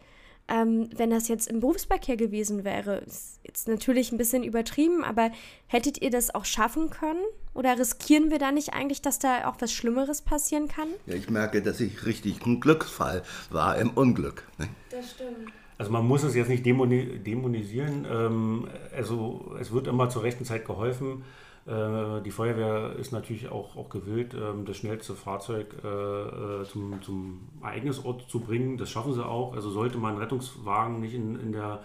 ähm, 0.47 0.89
wenn 0.95 1.09
das 1.09 1.27
jetzt 1.27 1.47
im 1.47 1.59
Berufsverkehr 1.59 2.17
gewesen 2.17 2.63
wäre. 2.63 2.97
Ist 2.97 3.39
jetzt 3.43 3.67
natürlich 3.67 4.11
ein 4.11 4.17
bisschen 4.17 4.43
übertrieben, 4.43 5.03
aber 5.03 5.31
hättet 5.67 6.01
ihr 6.01 6.11
das 6.11 6.33
auch 6.33 6.45
schaffen 6.45 6.89
können? 6.89 7.23
Oder 7.53 7.79
riskieren 7.79 8.31
wir 8.31 8.37
da 8.37 8.51
nicht 8.51 8.73
eigentlich, 8.73 9.01
dass 9.01 9.17
da 9.17 9.47
auch 9.49 9.55
was 9.59 9.71
Schlimmeres 9.71 10.21
passieren 10.21 10.67
kann? 10.67 10.87
Ja, 11.05 11.15
ich 11.15 11.29
merke, 11.29 11.61
dass 11.61 11.79
ich 11.79 12.05
richtig 12.05 12.45
ein 12.45 12.59
Glücksfall 12.59 13.23
war 13.49 13.77
im 13.77 13.91
Unglück. 13.91 14.47
Ne? 14.57 14.67
Das 14.89 15.11
stimmt. 15.11 15.51
Also 15.77 15.91
man 15.91 16.05
muss 16.05 16.23
es 16.23 16.35
jetzt 16.35 16.47
nicht 16.47 16.65
dämonisieren. 16.65 18.05
Ähm, 18.09 18.67
also 18.95 19.55
es 19.59 19.71
wird 19.71 19.87
immer 19.87 20.09
zur 20.09 20.23
rechten 20.23 20.45
Zeit 20.45 20.65
geholfen. 20.65 21.23
Äh, 21.65 22.22
die 22.22 22.31
Feuerwehr 22.31 22.95
ist 22.98 23.12
natürlich 23.12 23.50
auch, 23.50 23.75
auch 23.75 23.89
gewillt, 23.89 24.36
ähm, 24.36 24.65
das 24.65 24.77
schnellste 24.77 25.15
Fahrzeug 25.15 25.75
äh, 25.84 25.88
äh, 25.88 26.63
zum, 26.65 27.01
zum 27.01 27.48
Ereignisort 27.62 28.29
zu 28.29 28.39
bringen. 28.39 28.77
Das 28.77 28.89
schaffen 28.89 29.13
sie 29.13 29.25
auch. 29.25 29.53
Also 29.53 29.69
sollte 29.72 29.98
man 29.98 30.17
Rettungswagen 30.17 31.00
nicht 31.00 31.15
in, 31.15 31.39
in 31.39 31.51
der 31.51 31.81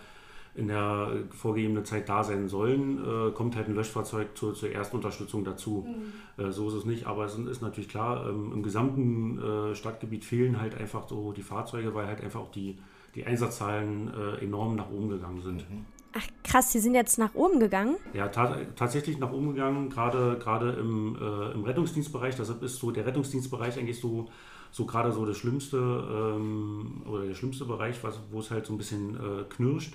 in 0.55 0.67
der 0.67 1.13
vorgegebenen 1.31 1.85
Zeit 1.85 2.09
da 2.09 2.25
sein 2.25 2.49
sollen, 2.49 2.99
äh, 2.99 3.31
kommt 3.31 3.55
halt 3.55 3.69
ein 3.69 3.75
Löschfahrzeug 3.75 4.37
zur, 4.37 4.53
zur 4.53 4.71
ersten 4.71 4.97
Unterstützung 4.97 5.45
dazu. 5.45 5.87
Mhm. 5.87 6.45
Äh, 6.45 6.51
so 6.51 6.69
ist 6.69 6.75
es 6.75 6.85
nicht, 6.85 7.07
aber 7.07 7.25
es 7.25 7.39
ist 7.39 7.63
natürlich 7.63 7.89
klar, 7.89 8.29
ähm, 8.29 8.51
im 8.53 8.63
gesamten 8.63 9.39
äh, 9.39 9.75
Stadtgebiet 9.77 10.25
fehlen 10.25 10.61
halt 10.61 10.77
einfach 10.77 11.09
so 11.09 11.33
die 11.33 11.43
Fahrzeuge, 11.43 11.95
weil 11.95 12.07
halt 12.07 12.21
einfach 12.21 12.41
auch 12.41 12.51
die, 12.51 12.79
die 13.15 13.25
Einsatzzahlen 13.25 14.13
enorm 14.41 14.77
nach 14.77 14.91
oben 14.91 15.09
gegangen 15.09 15.41
sind. 15.41 15.69
Mhm. 15.71 15.85
Ach 16.13 16.27
krass, 16.43 16.73
die 16.73 16.81
sind 16.81 16.95
jetzt 16.95 17.19
nach 17.19 17.35
oben 17.35 17.61
gegangen? 17.61 17.97
Ja, 18.15 18.29
ta 18.29 18.57
tatsächlich 18.75 19.19
nach 19.19 19.33
oben 19.33 19.55
gegangen, 19.55 19.91
gerade, 19.91 20.39
gerade 20.39 20.73
im, 20.73 21.17
äh, 21.17 21.53
im 21.53 21.63
Rettungsdienstbereich. 21.63 22.35
Deshalb 22.37 22.63
ist 22.63 22.77
so 22.77 22.91
der 22.91 23.07
Rettungsdienstbereich 23.07 23.79
eigentlich 23.79 24.01
so, 24.01 24.29
so 24.73 24.87
gerade 24.87 25.13
so 25.13 25.25
das 25.25 25.37
schlimmste 25.37 25.77
ähm, 25.77 27.03
oder 27.07 27.27
der 27.27 27.35
schlimmste 27.35 27.65
Bereich, 27.65 27.97
wo 28.31 28.41
es 28.41 28.51
halt 28.51 28.67
so 28.67 28.75
ein 28.75 28.79
bisschen 28.79 29.15
äh, 29.15 29.45
knirscht. 29.49 29.95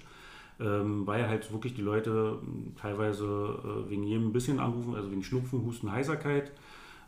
Ähm, 0.57 1.05
weil 1.05 1.27
halt 1.27 1.51
wirklich 1.51 1.73
die 1.73 1.81
Leute 1.81 2.39
teilweise 2.79 3.25
äh, 3.25 3.89
wegen 3.89 4.03
jedem 4.03 4.27
ein 4.27 4.33
bisschen 4.33 4.61
anrufen, 4.61 4.95
also 4.95 5.11
wegen 5.11 5.21
Schnupfen, 5.21 5.65
Husten, 5.65 5.91
Heiserkeit. 5.91 6.53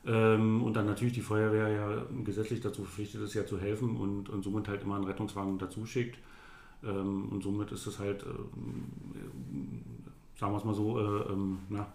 Ähm, 0.05 0.63
und 0.63 0.75
dann 0.75 0.85
natürlich 0.85 1.13
die 1.13 1.21
Feuerwehr 1.21 1.69
ja 1.69 2.05
gesetzlich 2.25 2.59
dazu 2.59 2.83
verpflichtet 2.83 3.21
ist, 3.21 3.33
ja 3.35 3.45
zu 3.45 3.57
helfen 3.57 3.95
und, 3.95 4.27
und 4.27 4.43
somit 4.43 4.67
halt 4.67 4.83
immer 4.83 4.95
einen 4.95 5.05
Rettungswagen 5.05 5.57
dazu 5.59 5.85
schickt. 5.85 6.17
Ähm, 6.83 7.29
und 7.29 7.43
somit 7.43 7.71
ist 7.71 7.87
es 7.87 7.99
halt, 7.99 8.23
äh, 8.23 8.25
sagen 10.39 10.53
wir 10.53 10.57
es 10.57 10.63
mal 10.63 10.73
so, 10.73 10.99
äh, 10.99 11.31
ähm, 11.31 11.59
na, 11.69 11.87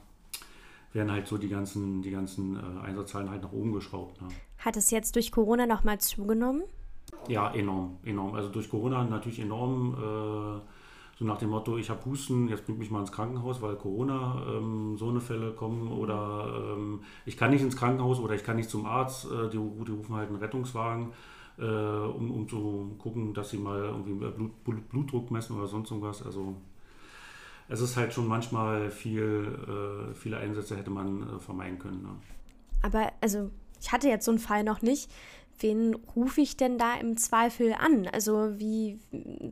werden 0.93 1.11
halt 1.11 1.27
so 1.27 1.39
die 1.39 1.49
ganzen, 1.49 2.03
die 2.03 2.11
ganzen 2.11 2.57
äh, 2.57 2.87
Einsatzzahlen 2.87 3.31
halt 3.31 3.43
nach 3.43 3.53
oben 3.53 3.73
geschraubt. 3.73 4.21
Ne? 4.21 4.29
Hat 4.59 4.77
es 4.77 4.91
jetzt 4.91 5.17
durch 5.17 5.33
Corona 5.33 5.67
nochmal 5.67 5.99
zugenommen? 5.99 6.63
Ja, 7.29 7.53
enorm, 7.53 7.99
enorm. 8.05 8.35
Also 8.35 8.49
durch 8.49 8.69
Corona 8.69 9.05
natürlich 9.05 9.41
enorm. 9.41 9.95
Äh, 9.95 10.61
so 11.19 11.27
nach 11.27 11.39
dem 11.39 11.51
Motto, 11.51 11.77
ich 11.77 11.91
habe 11.91 12.05
Husten, 12.07 12.49
jetzt 12.49 12.65
bringt 12.65 12.79
mich 12.79 12.91
mal 12.91 13.01
ins 13.01 13.13
Krankenhaus, 13.13 13.61
weil 13.61 13.77
Corona 13.77 14.43
ähm, 14.49 14.97
so 14.97 15.11
eine 15.11 15.21
Fälle 15.21 15.53
kommen 15.53 15.93
oder 15.93 16.75
ähm, 16.75 17.01
ich 17.27 17.37
kann 17.37 17.51
nicht 17.51 17.63
ins 17.63 17.77
Krankenhaus 17.77 18.19
oder 18.19 18.35
ich 18.35 18.45
kann 18.45 18.57
nicht 18.57 18.71
zum 18.71 18.87
Arzt, 18.87 19.27
äh, 19.31 19.51
die, 19.51 19.59
die 19.59 19.93
rufen 19.93 20.15
halt 20.15 20.29
einen 20.29 20.39
Rettungswagen 20.39 21.13
äh, 21.59 21.63
um, 21.65 22.31
um 22.31 22.49
zu 22.49 22.95
gucken, 22.99 23.35
dass 23.35 23.51
sie 23.51 23.59
mal 23.59 23.81
irgendwie 23.81 24.15
Blut, 24.15 24.65
Blut, 24.65 24.89
Blutdruck 24.89 25.31
messen 25.31 25.57
oder 25.57 25.67
sonst 25.67 25.91
irgendwas. 25.91 26.23
Also 26.23 26.57
es 27.69 27.81
ist 27.81 27.97
halt 27.97 28.13
schon 28.13 28.27
manchmal 28.27 28.91
viel, 28.91 30.11
äh, 30.11 30.15
viele 30.15 30.39
Einsätze 30.39 30.77
hätte 30.77 30.91
man 30.91 31.23
äh, 31.23 31.39
vermeiden 31.39 31.79
können. 31.79 32.03
Ne? 32.03 32.17
Aber 32.83 33.13
also 33.21 33.51
ich 33.81 33.91
hatte 33.93 34.09
jetzt 34.09 34.25
so 34.25 34.31
einen 34.31 34.39
Fall 34.39 34.65
noch 34.65 34.83
nicht 34.83 35.11
wen 35.63 35.95
rufe 36.17 36.41
ich 36.41 36.57
denn 36.57 36.79
da 36.79 36.95
im 36.95 37.17
Zweifel 37.17 37.75
an? 37.79 38.09
Also 38.13 38.59
wie, 38.59 38.99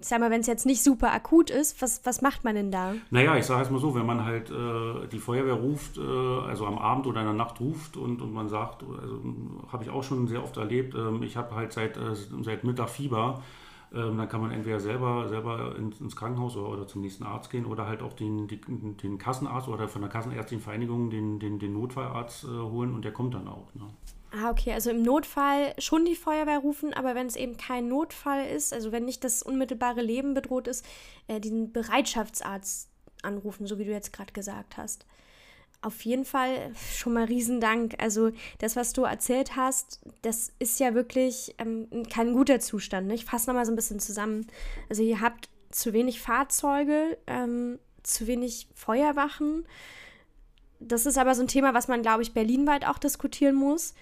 sag 0.00 0.20
mal, 0.20 0.30
wenn 0.30 0.40
es 0.40 0.46
jetzt 0.46 0.66
nicht 0.66 0.82
super 0.82 1.12
akut 1.12 1.50
ist, 1.50 1.80
was, 1.80 2.00
was 2.04 2.22
macht 2.22 2.44
man 2.44 2.54
denn 2.54 2.70
da? 2.70 2.94
Naja, 3.10 3.36
ich 3.36 3.46
sage 3.46 3.62
es 3.62 3.70
mal 3.70 3.80
so, 3.80 3.94
wenn 3.94 4.06
man 4.06 4.24
halt 4.24 4.50
äh, 4.50 5.06
die 5.08 5.18
Feuerwehr 5.18 5.54
ruft, 5.54 5.98
äh, 5.98 6.00
also 6.00 6.66
am 6.66 6.78
Abend 6.78 7.06
oder 7.06 7.20
in 7.20 7.26
der 7.26 7.34
Nacht 7.34 7.60
ruft 7.60 7.96
und, 7.96 8.20
und 8.20 8.32
man 8.32 8.48
sagt, 8.48 8.82
also 8.82 9.20
habe 9.70 9.84
ich 9.84 9.90
auch 9.90 10.02
schon 10.02 10.26
sehr 10.28 10.42
oft 10.42 10.56
erlebt, 10.56 10.94
äh, 10.94 11.24
ich 11.24 11.36
habe 11.36 11.54
halt 11.54 11.72
seit, 11.72 11.96
äh, 11.96 12.14
seit 12.42 12.64
Mittag 12.64 12.90
Fieber, 12.90 13.42
ähm, 13.92 14.18
dann 14.18 14.28
kann 14.28 14.40
man 14.40 14.52
entweder 14.52 14.78
selber, 14.78 15.28
selber 15.28 15.74
ins, 15.76 16.00
ins 16.00 16.14
Krankenhaus 16.14 16.56
oder, 16.56 16.68
oder, 16.68 16.86
zum 16.86 17.00
nächsten 17.00 17.24
Arzt 17.24 17.50
gehen 17.50 17.66
oder 17.66 17.86
halt 17.86 18.02
auch 18.02 18.12
den, 18.12 18.46
die, 18.46 18.60
den 18.60 19.18
Kassenarzt 19.18 19.68
oder 19.68 19.88
von 19.88 20.02
der 20.02 20.10
Kassenärztlichen 20.10 20.62
Vereinigung 20.62 21.10
den, 21.10 21.40
den, 21.40 21.58
den 21.58 21.72
Notfallarzt 21.72 22.44
äh, 22.44 22.48
holen 22.48 22.94
und 22.94 23.04
der 23.04 23.12
kommt 23.12 23.34
dann 23.34 23.48
auch. 23.48 23.74
Ne? 23.74 23.88
Ah, 24.32 24.50
okay, 24.50 24.72
also 24.72 24.90
im 24.90 25.02
Notfall 25.02 25.74
schon 25.78 26.04
die 26.04 26.14
Feuerwehr 26.14 26.58
rufen, 26.58 26.94
aber 26.94 27.16
wenn 27.16 27.26
es 27.26 27.34
eben 27.34 27.56
kein 27.56 27.88
Notfall 27.88 28.46
ist, 28.46 28.72
also 28.72 28.92
wenn 28.92 29.04
nicht 29.04 29.24
das 29.24 29.42
unmittelbare 29.42 30.02
Leben 30.02 30.34
bedroht 30.34 30.68
ist, 30.68 30.86
äh, 31.26 31.40
den 31.40 31.72
Bereitschaftsarzt 31.72 32.88
anrufen, 33.22 33.66
so 33.66 33.78
wie 33.78 33.84
du 33.84 33.90
jetzt 33.90 34.12
gerade 34.12 34.32
gesagt 34.32 34.76
hast. 34.76 35.04
Auf 35.82 36.02
jeden 36.02 36.24
Fall 36.24 36.72
schon 36.94 37.14
mal 37.14 37.24
Riesendank. 37.24 37.94
Also 37.98 38.32
das, 38.58 38.76
was 38.76 38.92
du 38.92 39.04
erzählt 39.04 39.56
hast, 39.56 40.00
das 40.22 40.52
ist 40.58 40.78
ja 40.78 40.94
wirklich 40.94 41.54
ähm, 41.58 41.88
kein 42.10 42.34
guter 42.34 42.60
Zustand. 42.60 43.06
Ne? 43.06 43.14
Ich 43.14 43.24
fasse 43.24 43.48
nochmal 43.48 43.64
so 43.64 43.72
ein 43.72 43.76
bisschen 43.76 44.00
zusammen. 44.00 44.46
Also 44.88 45.02
ihr 45.02 45.20
habt 45.20 45.48
zu 45.70 45.92
wenig 45.92 46.20
Fahrzeuge, 46.20 47.16
ähm, 47.26 47.78
zu 48.02 48.26
wenig 48.26 48.68
Feuerwachen. 48.74 49.66
Das 50.80 51.06
ist 51.06 51.16
aber 51.16 51.34
so 51.34 51.42
ein 51.42 51.48
Thema, 51.48 51.72
was 51.72 51.88
man, 51.88 52.02
glaube 52.02 52.22
ich, 52.22 52.34
berlinweit 52.34 52.86
auch 52.86 52.98
diskutieren 52.98 53.54
muss 53.54 53.94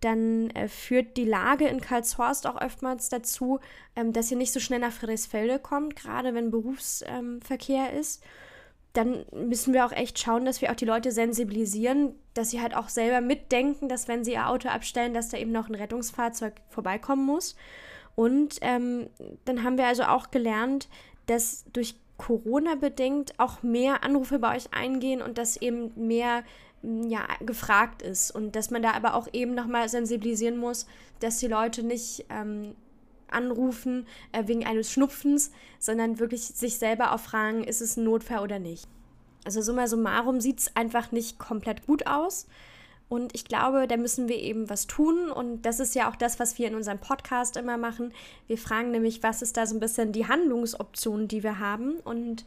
dann 0.00 0.50
äh, 0.50 0.68
führt 0.68 1.16
die 1.16 1.24
Lage 1.24 1.66
in 1.66 1.80
Karlshorst 1.80 2.46
auch 2.46 2.60
oftmals 2.60 3.08
dazu, 3.08 3.60
ähm, 3.94 4.12
dass 4.12 4.30
ihr 4.30 4.36
nicht 4.36 4.52
so 4.52 4.60
schnell 4.60 4.78
nach 4.78 4.92
Friedrichsfelde 4.92 5.58
kommt, 5.58 5.96
gerade 5.96 6.34
wenn 6.34 6.50
Berufsverkehr 6.50 7.92
ähm, 7.92 7.98
ist. 7.98 8.22
Dann 8.96 9.26
müssen 9.32 9.74
wir 9.74 9.84
auch 9.84 9.92
echt 9.92 10.18
schauen, 10.18 10.46
dass 10.46 10.62
wir 10.62 10.70
auch 10.70 10.76
die 10.76 10.86
Leute 10.86 11.12
sensibilisieren, 11.12 12.14
dass 12.32 12.50
sie 12.50 12.62
halt 12.62 12.74
auch 12.74 12.88
selber 12.88 13.20
mitdenken, 13.20 13.90
dass 13.90 14.08
wenn 14.08 14.24
sie 14.24 14.32
ihr 14.32 14.48
Auto 14.48 14.68
abstellen, 14.68 15.12
dass 15.12 15.28
da 15.28 15.36
eben 15.36 15.52
noch 15.52 15.68
ein 15.68 15.74
Rettungsfahrzeug 15.74 16.54
vorbeikommen 16.70 17.26
muss. 17.26 17.56
Und 18.14 18.56
ähm, 18.62 19.10
dann 19.44 19.62
haben 19.62 19.76
wir 19.76 19.86
also 19.86 20.04
auch 20.04 20.30
gelernt, 20.30 20.88
dass 21.26 21.66
durch 21.74 21.96
Corona 22.16 22.76
bedingt 22.76 23.38
auch 23.38 23.62
mehr 23.62 24.02
Anrufe 24.02 24.38
bei 24.38 24.56
euch 24.56 24.72
eingehen 24.72 25.20
und 25.20 25.36
dass 25.36 25.60
eben 25.60 25.92
mehr 25.96 26.42
ja, 26.82 27.26
gefragt 27.40 28.00
ist 28.00 28.30
und 28.30 28.56
dass 28.56 28.70
man 28.70 28.82
da 28.82 28.92
aber 28.92 29.14
auch 29.14 29.28
eben 29.34 29.54
nochmal 29.54 29.90
sensibilisieren 29.90 30.56
muss, 30.56 30.86
dass 31.20 31.38
die 31.38 31.48
Leute 31.48 31.82
nicht 31.82 32.24
ähm, 32.30 32.74
anrufen 33.28 34.06
äh, 34.32 34.46
wegen 34.46 34.66
eines 34.66 34.90
Schnupfens, 34.90 35.50
sondern 35.78 36.18
wirklich 36.18 36.42
sich 36.42 36.78
selber 36.78 37.12
auch 37.12 37.20
fragen, 37.20 37.64
ist 37.64 37.80
es 37.80 37.96
ein 37.96 38.04
Notfall 38.04 38.42
oder 38.42 38.58
nicht. 38.58 38.86
Also 39.44 39.62
summa 39.62 39.86
summarum 39.86 40.40
sieht 40.40 40.60
es 40.60 40.76
einfach 40.76 41.12
nicht 41.12 41.38
komplett 41.38 41.86
gut 41.86 42.06
aus. 42.06 42.46
Und 43.08 43.34
ich 43.36 43.44
glaube, 43.44 43.86
da 43.86 43.96
müssen 43.96 44.28
wir 44.28 44.38
eben 44.38 44.68
was 44.68 44.88
tun. 44.88 45.30
Und 45.30 45.62
das 45.62 45.78
ist 45.78 45.94
ja 45.94 46.10
auch 46.10 46.16
das, 46.16 46.40
was 46.40 46.58
wir 46.58 46.66
in 46.66 46.74
unserem 46.74 46.98
Podcast 46.98 47.56
immer 47.56 47.76
machen. 47.76 48.12
Wir 48.48 48.58
fragen 48.58 48.90
nämlich, 48.90 49.22
was 49.22 49.42
ist 49.42 49.56
da 49.56 49.66
so 49.66 49.76
ein 49.76 49.80
bisschen 49.80 50.10
die 50.10 50.26
Handlungsoption, 50.26 51.28
die 51.28 51.44
wir 51.44 51.60
haben. 51.60 51.98
Und 52.00 52.44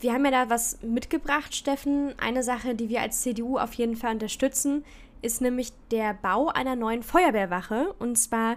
wir 0.00 0.12
haben 0.12 0.24
ja 0.24 0.32
da 0.32 0.50
was 0.50 0.82
mitgebracht, 0.82 1.54
Steffen. 1.54 2.12
Eine 2.18 2.42
Sache, 2.42 2.74
die 2.74 2.88
wir 2.88 3.02
als 3.02 3.22
CDU 3.22 3.56
auf 3.56 3.74
jeden 3.74 3.94
Fall 3.94 4.14
unterstützen, 4.14 4.84
ist 5.22 5.40
nämlich 5.40 5.72
der 5.90 6.12
Bau 6.14 6.48
einer 6.48 6.76
neuen 6.76 7.02
Feuerwehrwache 7.02 7.94
und 7.98 8.16
zwar 8.16 8.56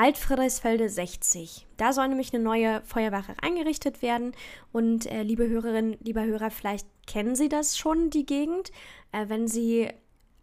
Altfriedrichsfelde 0.00 0.88
60. 0.88 1.66
Da 1.76 1.92
soll 1.92 2.08
nämlich 2.08 2.32
eine 2.32 2.42
neue 2.42 2.80
Feuerwache 2.84 3.34
eingerichtet 3.42 4.00
werden 4.00 4.32
und 4.72 5.04
äh, 5.04 5.22
liebe 5.22 5.46
Hörerinnen, 5.46 5.98
lieber 6.00 6.24
Hörer, 6.24 6.50
vielleicht 6.50 6.86
kennen 7.06 7.36
Sie 7.36 7.50
das 7.50 7.76
schon, 7.76 8.08
die 8.08 8.24
Gegend. 8.24 8.72
Äh, 9.12 9.28
wenn 9.28 9.46
Sie 9.46 9.90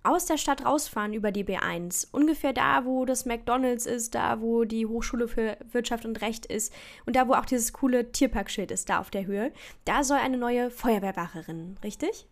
aus 0.04 0.28
der 0.28 0.38
Stadt 0.38 0.64
rausfahren 0.64 1.12
über 1.12 1.32
die 1.32 1.44
B1, 1.44 2.10
ungefähr 2.12 2.54
da, 2.54 2.86
wo 2.86 3.06
das 3.06 3.26
McDonalds 3.26 3.88
ist, 3.88 4.14
da, 4.14 4.42
wo 4.42 4.64
die 4.64 4.86
Hochschule 4.86 5.28
für 5.28 5.58
Wirtschaft 5.72 6.06
und 6.06 6.22
Recht 6.22 6.46
ist 6.46 6.72
und 7.08 7.16
da, 7.16 7.28
wo 7.28 7.34
auch 7.34 7.46
dieses 7.46 7.74
coole 7.74 8.12
Tierparkschild 8.12 8.70
ist, 8.70 8.90
da 8.90 9.00
auf 9.00 9.10
der 9.10 9.26
Höhe, 9.26 9.52
da 9.86 10.04
soll 10.04 10.20
eine 10.20 10.38
neue 10.38 10.70
Feuerwehrwacherin, 10.70 11.80
richtig? 11.84 12.28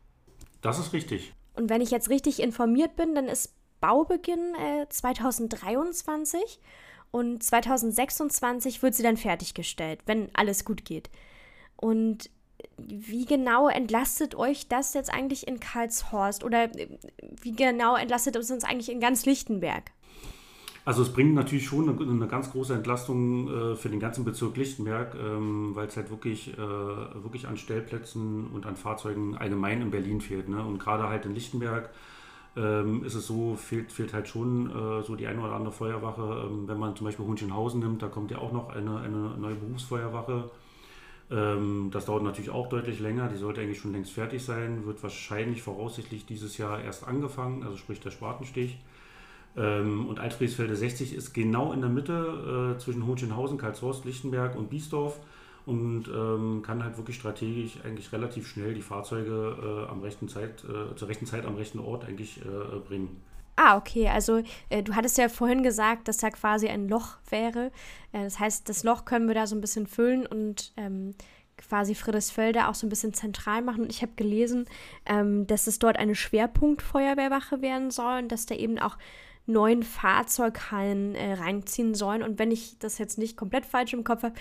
Das 0.61 0.77
ist 0.77 0.93
richtig. 0.93 1.33
Und 1.55 1.71
wenn 1.71 1.81
ich 1.81 1.89
jetzt 1.89 2.11
richtig 2.11 2.39
informiert 2.39 2.95
bin, 2.95 3.15
dann 3.15 3.25
ist 3.25 3.55
Baubeginn 3.81 4.53
äh, 4.59 4.87
2023 4.87 6.59
und 7.11 7.43
2026 7.43 8.83
wird 8.83 8.95
sie 8.95 9.03
dann 9.03 9.17
fertiggestellt, 9.17 10.01
wenn 10.05 10.29
alles 10.33 10.65
gut 10.65 10.85
geht. 10.85 11.09
Und 11.77 12.29
wie 12.77 13.25
genau 13.25 13.67
entlastet 13.67 14.35
euch 14.35 14.67
das 14.67 14.93
jetzt 14.93 15.13
eigentlich 15.13 15.47
in 15.47 15.59
Karlshorst 15.59 16.43
oder 16.43 16.63
äh, 16.77 16.87
wie 17.41 17.55
genau 17.55 17.95
entlastet 17.95 18.35
es 18.35 18.51
uns 18.51 18.63
eigentlich 18.63 18.91
in 18.91 18.99
ganz 18.99 19.25
Lichtenberg? 19.25 19.91
Also 20.83 21.01
es 21.01 21.11
bringt 21.11 21.33
natürlich 21.33 21.65
schon 21.65 21.89
eine, 21.89 21.99
eine 21.99 22.27
ganz 22.27 22.51
große 22.51 22.73
Entlastung 22.73 23.47
äh, 23.47 23.75
für 23.75 23.89
den 23.89 23.99
ganzen 23.99 24.23
Bezirk 24.23 24.55
Lichtenberg, 24.55 25.15
ähm, 25.15 25.71
weil 25.73 25.87
es 25.87 25.97
halt 25.97 26.11
wirklich, 26.11 26.53
äh, 26.53 26.57
wirklich 26.57 27.47
an 27.47 27.57
Stellplätzen 27.57 28.47
und 28.47 28.67
an 28.67 28.75
Fahrzeugen 28.75 29.35
allgemein 29.35 29.81
in 29.81 29.89
Berlin 29.89 30.21
fehlt. 30.21 30.47
Ne? 30.47 30.63
Und 30.63 30.77
gerade 30.77 31.09
halt 31.09 31.25
in 31.25 31.33
Lichtenberg 31.33 31.89
ähm, 32.55 33.03
ist 33.03 33.15
es 33.15 33.27
so, 33.27 33.55
fehlt, 33.55 33.91
fehlt 33.91 34.13
halt 34.13 34.27
schon 34.27 34.69
äh, 34.69 35.03
so 35.03 35.15
die 35.15 35.27
eine 35.27 35.41
oder 35.41 35.53
andere 35.53 35.73
Feuerwache. 35.73 36.47
Ähm, 36.47 36.67
wenn 36.67 36.77
man 36.77 36.95
zum 36.95 37.05
Beispiel 37.05 37.25
Hunchenhausen 37.25 37.79
nimmt, 37.79 38.01
da 38.01 38.07
kommt 38.07 38.31
ja 38.31 38.37
auch 38.37 38.51
noch 38.51 38.69
eine, 38.69 38.99
eine 38.99 39.37
neue 39.37 39.55
Berufsfeuerwache 39.55 40.49
ähm, 41.31 41.89
das 41.91 42.05
dauert 42.05 42.23
natürlich 42.23 42.49
auch 42.49 42.69
deutlich 42.69 42.99
länger. 42.99 43.29
Die 43.29 43.37
sollte 43.37 43.61
eigentlich 43.61 43.79
schon 43.79 43.93
längst 43.93 44.11
fertig 44.11 44.43
sein. 44.43 44.85
Wird 44.85 45.01
wahrscheinlich 45.01 45.61
voraussichtlich 45.61 46.25
dieses 46.25 46.57
Jahr 46.57 46.81
erst 46.83 47.07
angefangen, 47.07 47.63
also 47.63 47.77
sprich 47.77 47.99
der 47.99 48.11
Spatenstich. 48.11 48.77
Ähm, 49.57 50.07
und 50.07 50.19
Altfriesfelde 50.19 50.75
60 50.75 51.15
ist 51.15 51.33
genau 51.33 51.71
in 51.73 51.81
der 51.81 51.89
Mitte 51.89 52.75
äh, 52.75 52.79
zwischen 52.79 53.05
Hohenschönhausen, 53.05 53.57
Karlshorst, 53.57 54.05
Lichtenberg 54.05 54.55
und 54.55 54.69
Biesdorf 54.69 55.19
und 55.65 56.07
ähm, 56.07 56.61
kann 56.63 56.83
halt 56.83 56.97
wirklich 56.97 57.15
strategisch 57.15 57.79
eigentlich 57.83 58.11
relativ 58.11 58.47
schnell 58.47 58.73
die 58.73 58.81
Fahrzeuge 58.81 59.87
äh, 59.87 59.91
am 59.91 60.01
rechten 60.01 60.27
Zeit, 60.27 60.63
äh, 60.63 60.95
zur 60.95 61.07
rechten 61.07 61.25
Zeit 61.25 61.45
am 61.45 61.55
rechten 61.55 61.79
Ort 61.79 62.05
eigentlich 62.05 62.41
äh, 62.41 62.79
bringen. 62.87 63.21
Ah, 63.55 63.77
okay. 63.77 64.09
Also 64.09 64.43
äh, 64.69 64.83
du 64.83 64.95
hattest 64.95 65.17
ja 65.17 65.29
vorhin 65.29 65.63
gesagt, 65.63 66.07
dass 66.07 66.17
da 66.17 66.29
quasi 66.29 66.67
ein 66.67 66.89
Loch 66.89 67.17
wäre. 67.29 67.71
Äh, 68.11 68.23
das 68.23 68.39
heißt, 68.39 68.67
das 68.67 68.83
Loch 68.83 69.05
können 69.05 69.27
wir 69.27 69.35
da 69.35 69.47
so 69.47 69.55
ein 69.55 69.61
bisschen 69.61 69.87
füllen 69.87 70.25
und 70.27 70.73
ähm, 70.77 71.15
quasi 71.57 71.95
Friedrichsfelde 71.95 72.67
auch 72.67 72.75
so 72.75 72.85
ein 72.85 72.89
bisschen 72.89 73.13
zentral 73.13 73.61
machen. 73.61 73.83
Und 73.83 73.91
ich 73.91 74.01
habe 74.01 74.11
gelesen, 74.17 74.65
ähm, 75.05 75.47
dass 75.47 75.67
es 75.67 75.79
dort 75.79 75.97
eine 75.97 76.15
Schwerpunktfeuerwehrwache 76.15 77.61
werden 77.61 77.91
soll 77.91 78.19
und 78.23 78.31
dass 78.31 78.45
da 78.45 78.55
eben 78.55 78.77
auch 78.77 78.97
neun 79.47 79.83
Fahrzeughallen 79.83 81.15
äh, 81.15 81.33
reinziehen 81.33 81.93
sollen. 81.93 82.23
Und 82.23 82.39
wenn 82.39 82.51
ich 82.51 82.77
das 82.79 82.97
jetzt 82.97 83.17
nicht 83.17 83.37
komplett 83.37 83.65
falsch 83.65 83.93
im 83.93 84.03
Kopf 84.03 84.23
habe, 84.23 84.35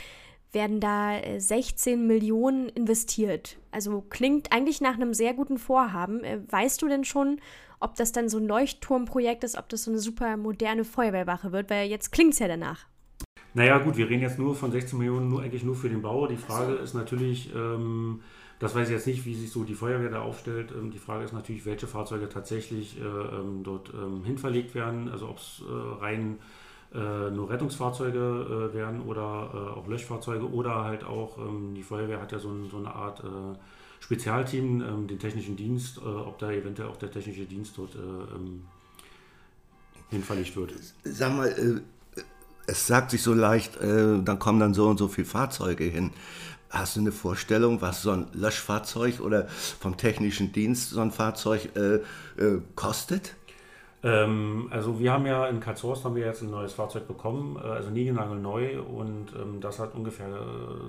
werden 0.55 0.81
da 0.81 1.21
16 1.37 1.93
äh, 1.93 1.97
Millionen 1.97 2.69
investiert. 2.69 3.59
Also 3.71 4.03
klingt 4.09 4.53
eigentlich 4.53 4.81
nach 4.81 4.95
einem 4.95 5.15
sehr 5.15 5.35
guten 5.35 5.59
Vorhaben. 5.59 6.25
Äh, 6.25 6.41
weißt 6.49 6.81
du 6.83 6.89
denn 6.89 7.05
schon, 7.05 7.41
ob 7.81 7.97
das 7.97 8.13
dann 8.13 8.29
so 8.29 8.39
ein 8.39 8.47
Leuchtturmprojekt 8.47 9.45
ist, 9.45 9.59
ob 9.59 9.69
das 9.69 9.85
so 9.85 9.91
eine 9.91 10.01
super 10.01 10.37
moderne 10.37 10.85
Feuerwehrwache 10.85 11.53
wird? 11.53 11.71
Weil 11.71 11.89
jetzt 11.89 12.13
klingt 12.13 12.33
es 12.33 12.39
ja 12.39 12.49
danach. 12.49 12.87
Naja, 13.53 13.79
gut, 13.79 13.97
wir 13.97 14.09
reden 14.09 14.23
jetzt 14.23 14.39
nur 14.39 14.57
von 14.57 14.73
16 14.73 14.99
Millionen, 14.99 15.29
nur 15.29 15.43
eigentlich 15.43 15.63
nur 15.63 15.77
für 15.77 15.89
den 15.89 16.03
Bau. 16.03 16.27
Die 16.27 16.37
Frage 16.37 16.75
ist 16.75 16.95
natürlich, 16.95 17.55
ähm, 17.55 18.21
das 18.59 18.75
weiß 18.75 18.89
ich 18.89 18.95
jetzt 18.95 19.07
nicht, 19.07 19.25
wie 19.27 19.35
sich 19.35 19.51
so 19.51 19.63
die 19.63 19.75
Feuerwehr 19.75 20.11
da 20.11 20.23
aufstellt. 20.23 20.73
Ähm, 20.73 20.91
die 20.91 20.99
Frage 20.99 21.25
ist 21.25 21.33
natürlich, 21.33 21.65
welche 21.65 21.87
Fahrzeuge 21.87 22.29
tatsächlich 22.29 22.99
äh, 23.01 23.05
ähm, 23.05 23.63
dort 23.63 23.93
ähm, 23.95 24.25
hinverlegt 24.25 24.75
werden. 24.75 25.09
Also 25.09 25.29
ob 25.29 25.39
es 25.39 25.63
äh, 25.69 26.03
rein 26.03 26.39
äh, 26.95 27.31
nur 27.31 27.51
Rettungsfahrzeuge 27.51 28.71
äh, 28.71 28.75
werden 28.75 29.03
oder 29.03 29.51
äh, 29.53 29.79
auch 29.79 29.87
Löschfahrzeuge 29.87 30.49
oder 30.51 30.85
halt 30.85 31.05
auch, 31.05 31.39
ähm, 31.39 31.75
die 31.75 31.83
Feuerwehr 31.83 32.21
hat 32.21 32.33
ja 32.33 32.39
so, 32.39 32.49
ein, 32.49 32.69
so 32.71 32.79
eine 32.79 32.95
Art 32.95 33.21
äh, 33.21 33.59
Spezialteam, 34.01 34.83
ähm, 34.83 35.07
den 35.07 35.19
technischen 35.19 35.57
Dienst, 35.57 35.99
ob 36.03 36.39
da 36.39 36.51
eventuell 36.51 36.89
auch 36.89 36.97
der 36.97 37.11
technische 37.11 37.47
Dienst 37.47 37.79
dort 37.79 37.97
hinverlegt 40.11 40.55
wird. 40.57 40.75
Sag 41.05 41.35
mal, 41.35 41.83
es 42.67 42.87
sagt 42.87 43.11
sich 43.11 43.23
so 43.23 43.35
leicht, 43.35 43.77
äh, 43.81 44.23
dann 44.23 44.39
kommen 44.39 44.61
dann 44.61 44.75
so 44.75 44.89
und 44.89 44.99
so 44.99 45.09
viele 45.09 45.27
Fahrzeuge 45.27 45.85
hin. 45.85 46.11
Hast 46.71 46.97
du 46.97 47.01
eine 47.01 47.13
Vorstellung, 47.13 47.81
was 47.81 48.03
so 48.03 48.11
ein 48.11 48.27
Löschfahrzeug 48.33 49.21
oder 49.21 49.47
vom 49.49 49.97
technischen 49.97 50.53
Dienst 50.53 50.91
so 50.91 51.01
ein 51.01 51.13
Fahrzeug 51.13 51.71
äh, 51.77 51.97
äh, 52.43 52.61
kostet? 52.75 53.37
Ähm, 54.05 54.69
also 54.71 55.01
wir 55.01 55.13
haben 55.13 55.25
ja 55.25 55.47
in 55.47 55.61
Karlshorst 55.61 56.05
haben 56.05 56.15
wir 56.15 56.27
jetzt 56.27 56.43
ein 56.43 56.51
neues 56.51 56.75
Fahrzeug 56.75 57.09
bekommen, 57.09 57.57
äh, 57.57 57.67
also 57.67 57.91
neu 58.35 58.83
und 58.83 59.33
ähm, 59.35 59.63
das 59.63 59.79
hat 59.79 59.95
ungefähr 59.95 60.29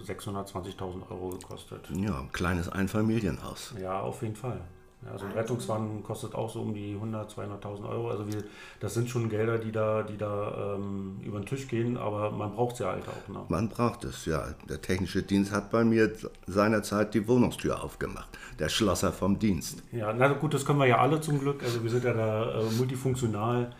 620.000 0.05 0.79
äh, 0.79 1.13
Euro 1.13 1.29
gekostet. 1.29 1.89
Ja, 1.91 2.19
ein 2.19 2.31
kleines 2.33 2.67
Einfamilienhaus. 2.67 3.73
Ja, 3.81 4.01
auf 4.01 4.21
jeden 4.21 4.35
Fall. 4.35 4.59
Ja, 5.03 5.17
so 5.17 5.25
ein 5.25 5.33
Rettungswagen 5.33 6.01
kostet 6.01 6.33
auch 6.33 6.49
so 6.49 6.61
um 6.61 6.73
die 6.73 6.93
100, 6.95 7.31
200.000 7.31 7.87
Euro. 7.87 8.09
Also 8.09 8.27
wir, 8.27 8.43
das 8.79 8.95
sind 8.95 9.09
schon 9.09 9.29
Gelder, 9.29 9.59
die 9.59 9.71
da, 9.71 10.01
die 10.01 10.17
da 10.17 10.75
ähm, 10.75 11.17
über 11.23 11.39
den 11.39 11.45
Tisch 11.45 11.67
gehen, 11.67 11.97
aber 11.97 12.31
man 12.31 12.53
braucht 12.53 12.77
sie 12.77 12.87
halt 12.87 13.03
auch. 13.07 13.27
Ne? 13.31 13.41
Man 13.49 13.69
braucht 13.69 14.03
es, 14.03 14.25
ja. 14.25 14.47
Der 14.67 14.81
technische 14.81 15.21
Dienst 15.21 15.51
hat 15.51 15.69
bei 15.69 15.83
mir 15.83 16.11
seinerzeit 16.47 17.13
die 17.13 17.27
Wohnungstür 17.27 17.83
aufgemacht. 17.83 18.29
Der 18.57 18.69
Schlosser 18.69 19.11
vom 19.11 19.37
Dienst. 19.37 19.83
Ja, 19.91 20.11
na 20.11 20.29
gut, 20.29 20.53
das 20.55 20.65
können 20.65 20.79
wir 20.79 20.87
ja 20.87 20.97
alle 20.97 21.21
zum 21.21 21.39
Glück. 21.39 21.61
Also 21.61 21.83
wir 21.83 21.91
sind 21.91 22.03
ja 22.03 22.13
da 22.13 22.61
äh, 22.61 22.63
multifunktional. 22.77 23.73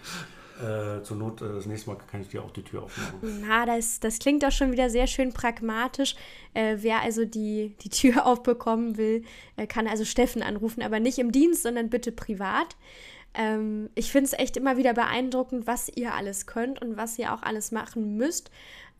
Äh, 0.61 1.03
zur 1.03 1.17
Not, 1.17 1.41
äh, 1.41 1.53
das 1.53 1.65
nächste 1.65 1.89
Mal 1.89 1.97
kann 2.09 2.21
ich 2.21 2.29
dir 2.29 2.41
auch 2.41 2.51
die 2.51 2.63
Tür 2.63 2.83
aufmachen. 2.83 3.43
Na, 3.45 3.65
das, 3.65 3.99
das 3.99 4.19
klingt 4.19 4.41
doch 4.41 4.51
schon 4.51 4.71
wieder 4.71 4.89
sehr 4.89 5.07
schön 5.07 5.33
pragmatisch. 5.33 6.15
Äh, 6.53 6.77
wer 6.79 7.01
also 7.01 7.25
die, 7.25 7.75
die 7.81 7.89
Tür 7.89 8.25
aufbekommen 8.27 8.97
will, 8.97 9.23
äh, 9.57 9.67
kann 9.67 9.87
also 9.87 10.05
Steffen 10.05 10.41
anrufen, 10.41 10.81
aber 10.81 10.99
nicht 10.99 11.19
im 11.19 11.33
Dienst, 11.33 11.63
sondern 11.63 11.89
bitte 11.89 12.13
privat. 12.13 12.77
Ähm, 13.33 13.89
ich 13.95 14.11
finde 14.11 14.27
es 14.27 14.39
echt 14.39 14.55
immer 14.55 14.77
wieder 14.77 14.93
beeindruckend, 14.93 15.67
was 15.67 15.89
ihr 15.93 16.13
alles 16.13 16.45
könnt 16.45 16.81
und 16.81 16.95
was 16.95 17.19
ihr 17.19 17.33
auch 17.33 17.43
alles 17.43 17.71
machen 17.71 18.15
müsst. 18.15 18.49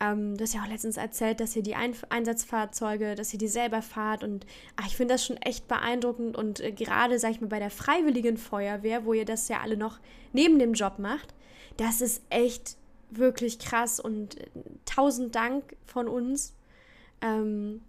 Ähm, 0.01 0.35
du 0.35 0.43
hast 0.43 0.53
ja 0.53 0.61
auch 0.61 0.67
letztens 0.67 0.97
erzählt, 0.97 1.39
dass 1.39 1.55
ihr 1.55 1.63
die 1.63 1.75
Ein 1.75 1.95
Einsatzfahrzeuge, 2.09 3.15
dass 3.15 3.31
ihr 3.31 3.39
die 3.39 3.47
selber 3.47 3.81
fahrt 3.81 4.25
und 4.25 4.45
ach, 4.75 4.87
ich 4.87 4.97
finde 4.97 5.13
das 5.13 5.25
schon 5.25 5.37
echt 5.37 5.69
beeindruckend 5.69 6.35
und 6.35 6.59
äh, 6.59 6.73
gerade, 6.73 7.17
sag 7.17 7.31
ich 7.31 7.39
mal, 7.39 7.47
bei 7.47 7.59
der 7.59 7.69
Freiwilligen 7.69 8.35
Feuerwehr, 8.35 9.05
wo 9.05 9.13
ihr 9.13 9.23
das 9.23 9.47
ja 9.47 9.61
alle 9.61 9.77
noch 9.77 9.99
neben 10.33 10.59
dem 10.59 10.73
Job 10.73 10.99
macht, 10.99 11.33
das 11.77 12.01
ist 12.01 12.21
echt 12.29 12.77
wirklich 13.11 13.59
krass 13.59 13.99
und 13.99 14.39
äh, 14.39 14.47
tausend 14.85 15.35
Dank 15.35 15.75
von 15.85 16.07
uns. 16.07 16.53
Ähm, 17.21 17.81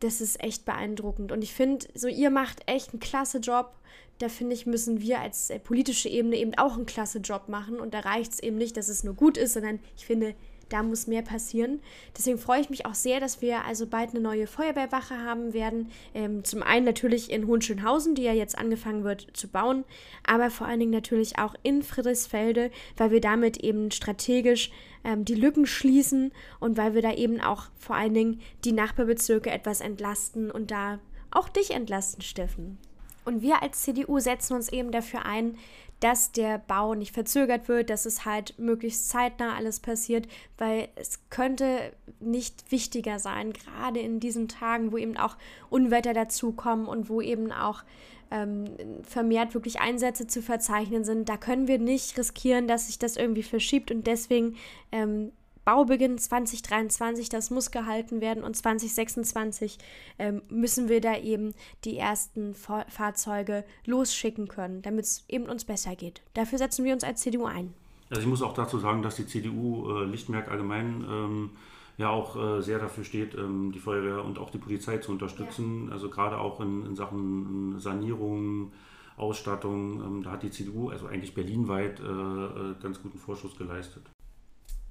das 0.00 0.20
ist 0.20 0.42
echt 0.42 0.64
beeindruckend. 0.64 1.32
Und 1.32 1.42
ich 1.42 1.54
finde, 1.54 1.86
so 1.94 2.08
ihr 2.08 2.30
macht 2.30 2.68
echt 2.68 2.90
einen 2.90 3.00
klasse 3.00 3.38
Job. 3.38 3.72
Da 4.18 4.28
finde 4.28 4.54
ich, 4.54 4.66
müssen 4.66 5.00
wir 5.00 5.20
als 5.20 5.50
äh, 5.50 5.58
politische 5.58 6.08
Ebene 6.08 6.36
eben 6.36 6.56
auch 6.56 6.74
einen 6.74 6.86
klasse 6.86 7.18
Job 7.18 7.48
machen. 7.48 7.80
Und 7.80 7.94
da 7.94 8.00
reicht 8.00 8.32
es 8.32 8.40
eben 8.40 8.56
nicht, 8.56 8.76
dass 8.76 8.88
es 8.88 9.04
nur 9.04 9.14
gut 9.14 9.36
ist, 9.36 9.54
sondern 9.54 9.80
ich 9.96 10.06
finde, 10.06 10.34
da 10.72 10.82
muss 10.82 11.06
mehr 11.06 11.22
passieren. 11.22 11.80
Deswegen 12.16 12.38
freue 12.38 12.60
ich 12.60 12.70
mich 12.70 12.86
auch 12.86 12.94
sehr, 12.94 13.20
dass 13.20 13.42
wir 13.42 13.64
also 13.64 13.86
bald 13.86 14.10
eine 14.10 14.20
neue 14.20 14.46
Feuerwehrwache 14.46 15.18
haben 15.18 15.52
werden. 15.52 15.90
Ähm, 16.14 16.44
zum 16.44 16.62
einen 16.62 16.86
natürlich 16.86 17.30
in 17.30 17.46
Hohenschönhausen, 17.46 18.14
die 18.14 18.22
ja 18.22 18.32
jetzt 18.32 18.58
angefangen 18.58 19.04
wird 19.04 19.28
zu 19.34 19.48
bauen, 19.48 19.84
aber 20.26 20.50
vor 20.50 20.66
allen 20.66 20.80
Dingen 20.80 20.92
natürlich 20.92 21.38
auch 21.38 21.54
in 21.62 21.82
Friedrichsfelde, 21.82 22.70
weil 22.96 23.10
wir 23.10 23.20
damit 23.20 23.58
eben 23.58 23.90
strategisch 23.90 24.70
ähm, 25.04 25.24
die 25.24 25.34
Lücken 25.34 25.66
schließen 25.66 26.32
und 26.60 26.76
weil 26.76 26.94
wir 26.94 27.02
da 27.02 27.12
eben 27.12 27.40
auch 27.40 27.64
vor 27.78 27.96
allen 27.96 28.14
Dingen 28.14 28.40
die 28.64 28.72
Nachbarbezirke 28.72 29.50
etwas 29.50 29.80
entlasten 29.80 30.50
und 30.50 30.70
da 30.70 31.00
auch 31.30 31.48
dich 31.48 31.72
entlasten, 31.72 32.22
Steffen. 32.22 32.78
Und 33.24 33.42
wir 33.42 33.62
als 33.62 33.82
CDU 33.82 34.18
setzen 34.18 34.54
uns 34.54 34.70
eben 34.70 34.90
dafür 34.90 35.24
ein, 35.24 35.56
dass 36.02 36.32
der 36.32 36.58
Bau 36.58 36.94
nicht 36.94 37.14
verzögert 37.14 37.68
wird, 37.68 37.88
dass 37.88 38.06
es 38.06 38.24
halt 38.24 38.58
möglichst 38.58 39.08
zeitnah 39.08 39.54
alles 39.54 39.78
passiert, 39.78 40.26
weil 40.58 40.88
es 40.96 41.20
könnte 41.30 41.92
nicht 42.18 42.72
wichtiger 42.72 43.20
sein, 43.20 43.52
gerade 43.52 44.00
in 44.00 44.18
diesen 44.18 44.48
Tagen, 44.48 44.90
wo 44.90 44.96
eben 44.96 45.16
auch 45.16 45.36
Unwetter 45.70 46.12
dazukommen 46.12 46.86
und 46.86 47.08
wo 47.08 47.20
eben 47.20 47.52
auch 47.52 47.84
ähm, 48.32 48.64
vermehrt 49.04 49.54
wirklich 49.54 49.80
Einsätze 49.80 50.26
zu 50.26 50.42
verzeichnen 50.42 51.04
sind. 51.04 51.28
Da 51.28 51.36
können 51.36 51.68
wir 51.68 51.78
nicht 51.78 52.18
riskieren, 52.18 52.66
dass 52.66 52.88
sich 52.88 52.98
das 52.98 53.16
irgendwie 53.16 53.44
verschiebt 53.44 53.92
und 53.92 54.06
deswegen 54.08 54.56
ähm, 54.90 55.30
Baubeginn 55.64 56.18
2023, 56.18 57.28
das 57.28 57.50
muss 57.50 57.70
gehalten 57.70 58.20
werden 58.20 58.42
und 58.42 58.56
2026 58.56 59.78
ähm, 60.18 60.42
müssen 60.48 60.88
wir 60.88 61.00
da 61.00 61.16
eben 61.16 61.54
die 61.84 61.96
ersten 61.96 62.54
Fa 62.54 62.84
Fahrzeuge 62.88 63.64
losschicken 63.86 64.48
können, 64.48 64.82
damit 64.82 65.04
es 65.04 65.24
eben 65.28 65.46
uns 65.46 65.64
besser 65.64 65.94
geht. 65.94 66.22
Dafür 66.34 66.58
setzen 66.58 66.84
wir 66.84 66.92
uns 66.92 67.04
als 67.04 67.20
CDU 67.20 67.44
ein. 67.46 67.74
Also 68.10 68.22
ich 68.22 68.28
muss 68.28 68.42
auch 68.42 68.54
dazu 68.54 68.78
sagen, 68.78 69.02
dass 69.02 69.16
die 69.16 69.26
CDU 69.26 69.88
äh, 69.88 70.04
Lichtenberg 70.04 70.50
allgemein 70.50 71.04
ähm, 71.08 71.50
ja 71.96 72.10
auch 72.10 72.36
äh, 72.36 72.60
sehr 72.60 72.78
dafür 72.78 73.04
steht, 73.04 73.34
ähm, 73.34 73.72
die 73.72 73.78
Feuerwehr 73.78 74.24
und 74.24 74.38
auch 74.38 74.50
die 74.50 74.58
Polizei 74.58 74.98
zu 74.98 75.12
unterstützen. 75.12 75.86
Ja. 75.86 75.92
Also 75.92 76.10
gerade 76.10 76.38
auch 76.38 76.60
in, 76.60 76.84
in 76.86 76.96
Sachen 76.96 77.78
Sanierung, 77.78 78.72
Ausstattung, 79.16 80.02
ähm, 80.02 80.22
da 80.22 80.32
hat 80.32 80.42
die 80.42 80.50
CDU, 80.50 80.90
also 80.90 81.06
eigentlich 81.06 81.34
berlinweit, 81.34 82.00
äh, 82.00 82.04
äh, 82.04 82.74
ganz 82.82 83.00
guten 83.02 83.18
Vorschuss 83.18 83.56
geleistet. 83.56 84.02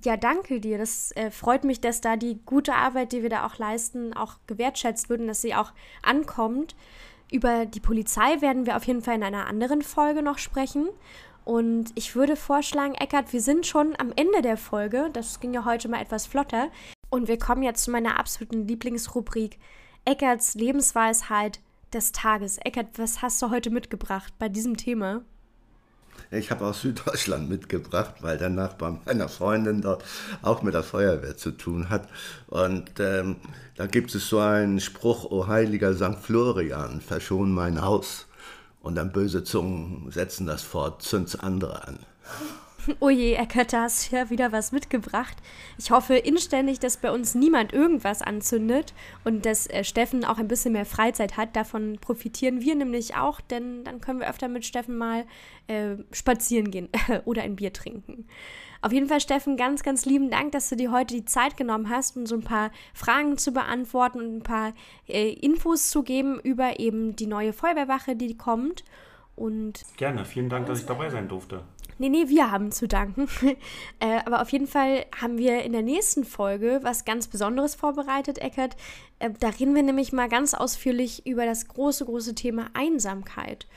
Ja, 0.03 0.17
danke 0.17 0.59
dir. 0.59 0.77
Das 0.77 1.11
äh, 1.11 1.29
freut 1.29 1.63
mich, 1.63 1.79
dass 1.79 2.01
da 2.01 2.15
die 2.15 2.39
gute 2.45 2.73
Arbeit, 2.73 3.11
die 3.11 3.21
wir 3.21 3.29
da 3.29 3.45
auch 3.45 3.57
leisten, 3.57 4.13
auch 4.13 4.35
gewertschätzt 4.47 5.09
wird 5.09 5.21
und 5.21 5.27
dass 5.27 5.41
sie 5.41 5.53
auch 5.53 5.73
ankommt. 6.01 6.75
Über 7.31 7.65
die 7.65 7.79
Polizei 7.79 8.41
werden 8.41 8.65
wir 8.65 8.75
auf 8.75 8.83
jeden 8.85 9.01
Fall 9.01 9.15
in 9.15 9.23
einer 9.23 9.47
anderen 9.47 9.81
Folge 9.81 10.23
noch 10.23 10.37
sprechen. 10.37 10.89
Und 11.45 11.91
ich 11.95 12.15
würde 12.15 12.35
vorschlagen, 12.35 12.93
Eckart, 12.95 13.33
wir 13.33 13.41
sind 13.41 13.65
schon 13.65 13.95
am 13.97 14.11
Ende 14.15 14.41
der 14.41 14.57
Folge. 14.57 15.09
Das 15.13 15.39
ging 15.39 15.53
ja 15.53 15.65
heute 15.65 15.87
mal 15.87 16.01
etwas 16.01 16.25
flotter. 16.25 16.69
Und 17.09 17.27
wir 17.27 17.37
kommen 17.37 17.63
jetzt 17.63 17.83
zu 17.83 17.91
meiner 17.91 18.19
absoluten 18.19 18.67
Lieblingsrubrik 18.67 19.59
Eckarts 20.05 20.55
Lebensweisheit 20.55 21.59
des 21.93 22.11
Tages. 22.11 22.57
Eckart, 22.57 22.97
was 22.97 23.21
hast 23.21 23.41
du 23.41 23.49
heute 23.49 23.69
mitgebracht 23.69 24.33
bei 24.39 24.49
diesem 24.49 24.77
Thema? 24.77 25.21
Ich 26.31 26.49
habe 26.49 26.65
aus 26.65 26.81
Süddeutschland 26.81 27.49
mitgebracht, 27.49 28.15
weil 28.21 28.37
der 28.37 28.49
Nachbar 28.49 29.01
meiner 29.05 29.27
Freundin 29.27 29.81
dort 29.81 30.05
auch 30.41 30.61
mit 30.61 30.73
der 30.73 30.83
Feuerwehr 30.83 31.35
zu 31.35 31.51
tun 31.51 31.89
hat. 31.89 32.07
Und 32.47 32.99
ähm, 32.99 33.37
da 33.75 33.85
gibt 33.85 34.15
es 34.15 34.29
so 34.29 34.39
einen 34.39 34.79
Spruch, 34.79 35.25
O 35.25 35.47
heiliger 35.47 35.93
St. 35.93 36.17
Florian, 36.21 37.01
verschon 37.01 37.51
mein 37.51 37.81
Haus. 37.81 38.27
Und 38.81 38.95
dann 38.95 39.11
böse 39.11 39.43
Zungen 39.43 40.09
setzen 40.09 40.47
das 40.47 40.63
fort, 40.63 41.03
zünd's 41.03 41.35
andere 41.35 41.87
an. 41.87 41.99
Oje, 42.99 43.35
oh 43.37 43.41
Eckert, 43.41 43.73
da 43.73 43.83
hast 43.83 44.11
du 44.11 44.15
ja 44.15 44.29
wieder 44.29 44.51
was 44.51 44.71
mitgebracht. 44.71 45.37
Ich 45.77 45.91
hoffe 45.91 46.15
inständig, 46.15 46.79
dass 46.79 46.97
bei 46.97 47.11
uns 47.11 47.35
niemand 47.35 47.73
irgendwas 47.73 48.21
anzündet 48.21 48.93
und 49.23 49.45
dass 49.45 49.67
äh, 49.67 49.83
Steffen 49.83 50.25
auch 50.25 50.39
ein 50.39 50.47
bisschen 50.47 50.73
mehr 50.73 50.85
Freizeit 50.85 51.37
hat. 51.37 51.55
Davon 51.55 51.99
profitieren 51.99 52.61
wir 52.61 52.75
nämlich 52.75 53.15
auch, 53.15 53.39
denn 53.39 53.83
dann 53.83 54.01
können 54.01 54.19
wir 54.19 54.29
öfter 54.29 54.47
mit 54.47 54.65
Steffen 54.65 54.97
mal 54.97 55.25
äh, 55.67 55.95
spazieren 56.11 56.71
gehen 56.71 56.89
oder 57.25 57.43
ein 57.43 57.55
Bier 57.55 57.71
trinken. 57.71 58.27
Auf 58.81 58.91
jeden 58.91 59.07
Fall, 59.07 59.21
Steffen, 59.21 59.57
ganz, 59.57 59.83
ganz 59.83 60.05
lieben 60.05 60.31
Dank, 60.31 60.53
dass 60.53 60.69
du 60.69 60.75
dir 60.75 60.91
heute 60.91 61.13
die 61.13 61.25
Zeit 61.25 61.57
genommen 61.57 61.89
hast, 61.89 62.17
um 62.17 62.25
so 62.25 62.35
ein 62.35 62.43
paar 62.43 62.71
Fragen 62.95 63.37
zu 63.37 63.51
beantworten 63.51 64.19
und 64.19 64.37
ein 64.37 64.43
paar 64.43 64.73
äh, 65.07 65.33
Infos 65.33 65.91
zu 65.91 66.01
geben 66.01 66.39
über 66.39 66.79
eben 66.79 67.15
die 67.15 67.27
neue 67.27 67.53
Feuerwehrwache, 67.53 68.15
die 68.15 68.37
kommt. 68.37 68.83
Und 69.35 69.83
Gerne, 69.97 70.25
vielen 70.25 70.49
Dank, 70.49 70.65
dass 70.65 70.81
ich 70.81 70.85
dabei 70.85 71.09
sein 71.09 71.27
durfte. 71.27 71.63
Nee, 72.01 72.09
nee, 72.09 72.29
wir 72.29 72.49
haben 72.49 72.71
zu 72.71 72.87
danken. 72.87 73.27
äh, 73.99 74.21
aber 74.25 74.41
auf 74.41 74.49
jeden 74.51 74.65
Fall 74.65 75.05
haben 75.21 75.37
wir 75.37 75.61
in 75.61 75.71
der 75.71 75.83
nächsten 75.83 76.25
Folge 76.25 76.79
was 76.81 77.05
ganz 77.05 77.27
Besonderes 77.27 77.75
vorbereitet, 77.75 78.39
Eckert. 78.39 78.75
Äh, 79.19 79.29
da 79.39 79.49
reden 79.49 79.75
wir 79.75 79.83
nämlich 79.83 80.11
mal 80.11 80.27
ganz 80.27 80.55
ausführlich 80.55 81.27
über 81.27 81.45
das 81.45 81.67
große, 81.67 82.05
große 82.05 82.33
Thema 82.33 82.71
Einsamkeit. 82.73 83.67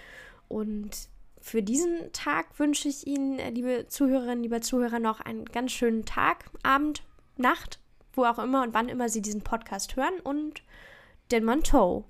Und 0.48 1.10
für 1.38 1.62
diesen 1.62 2.12
Tag 2.12 2.58
wünsche 2.58 2.88
ich 2.88 3.06
Ihnen, 3.06 3.38
äh, 3.38 3.50
liebe 3.50 3.88
Zuhörerinnen, 3.88 4.42
lieber 4.42 4.62
Zuhörer, 4.62 5.00
noch 5.00 5.20
einen 5.20 5.44
ganz 5.44 5.72
schönen 5.72 6.06
Tag, 6.06 6.46
Abend, 6.62 7.02
Nacht, 7.36 7.78
wo 8.14 8.24
auch 8.24 8.38
immer 8.38 8.62
und 8.62 8.72
wann 8.72 8.88
immer 8.88 9.10
Sie 9.10 9.20
diesen 9.20 9.42
Podcast 9.42 9.96
hören 9.96 10.18
und 10.22 10.62
den 11.30 11.44
Monteau. 11.44 12.06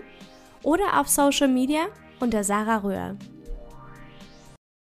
oder 0.62 1.00
auf 1.00 1.08
Social 1.08 1.48
Media 1.48 1.86
unter 2.20 2.42
Sarah 2.42 2.78
Röhr. 2.78 3.16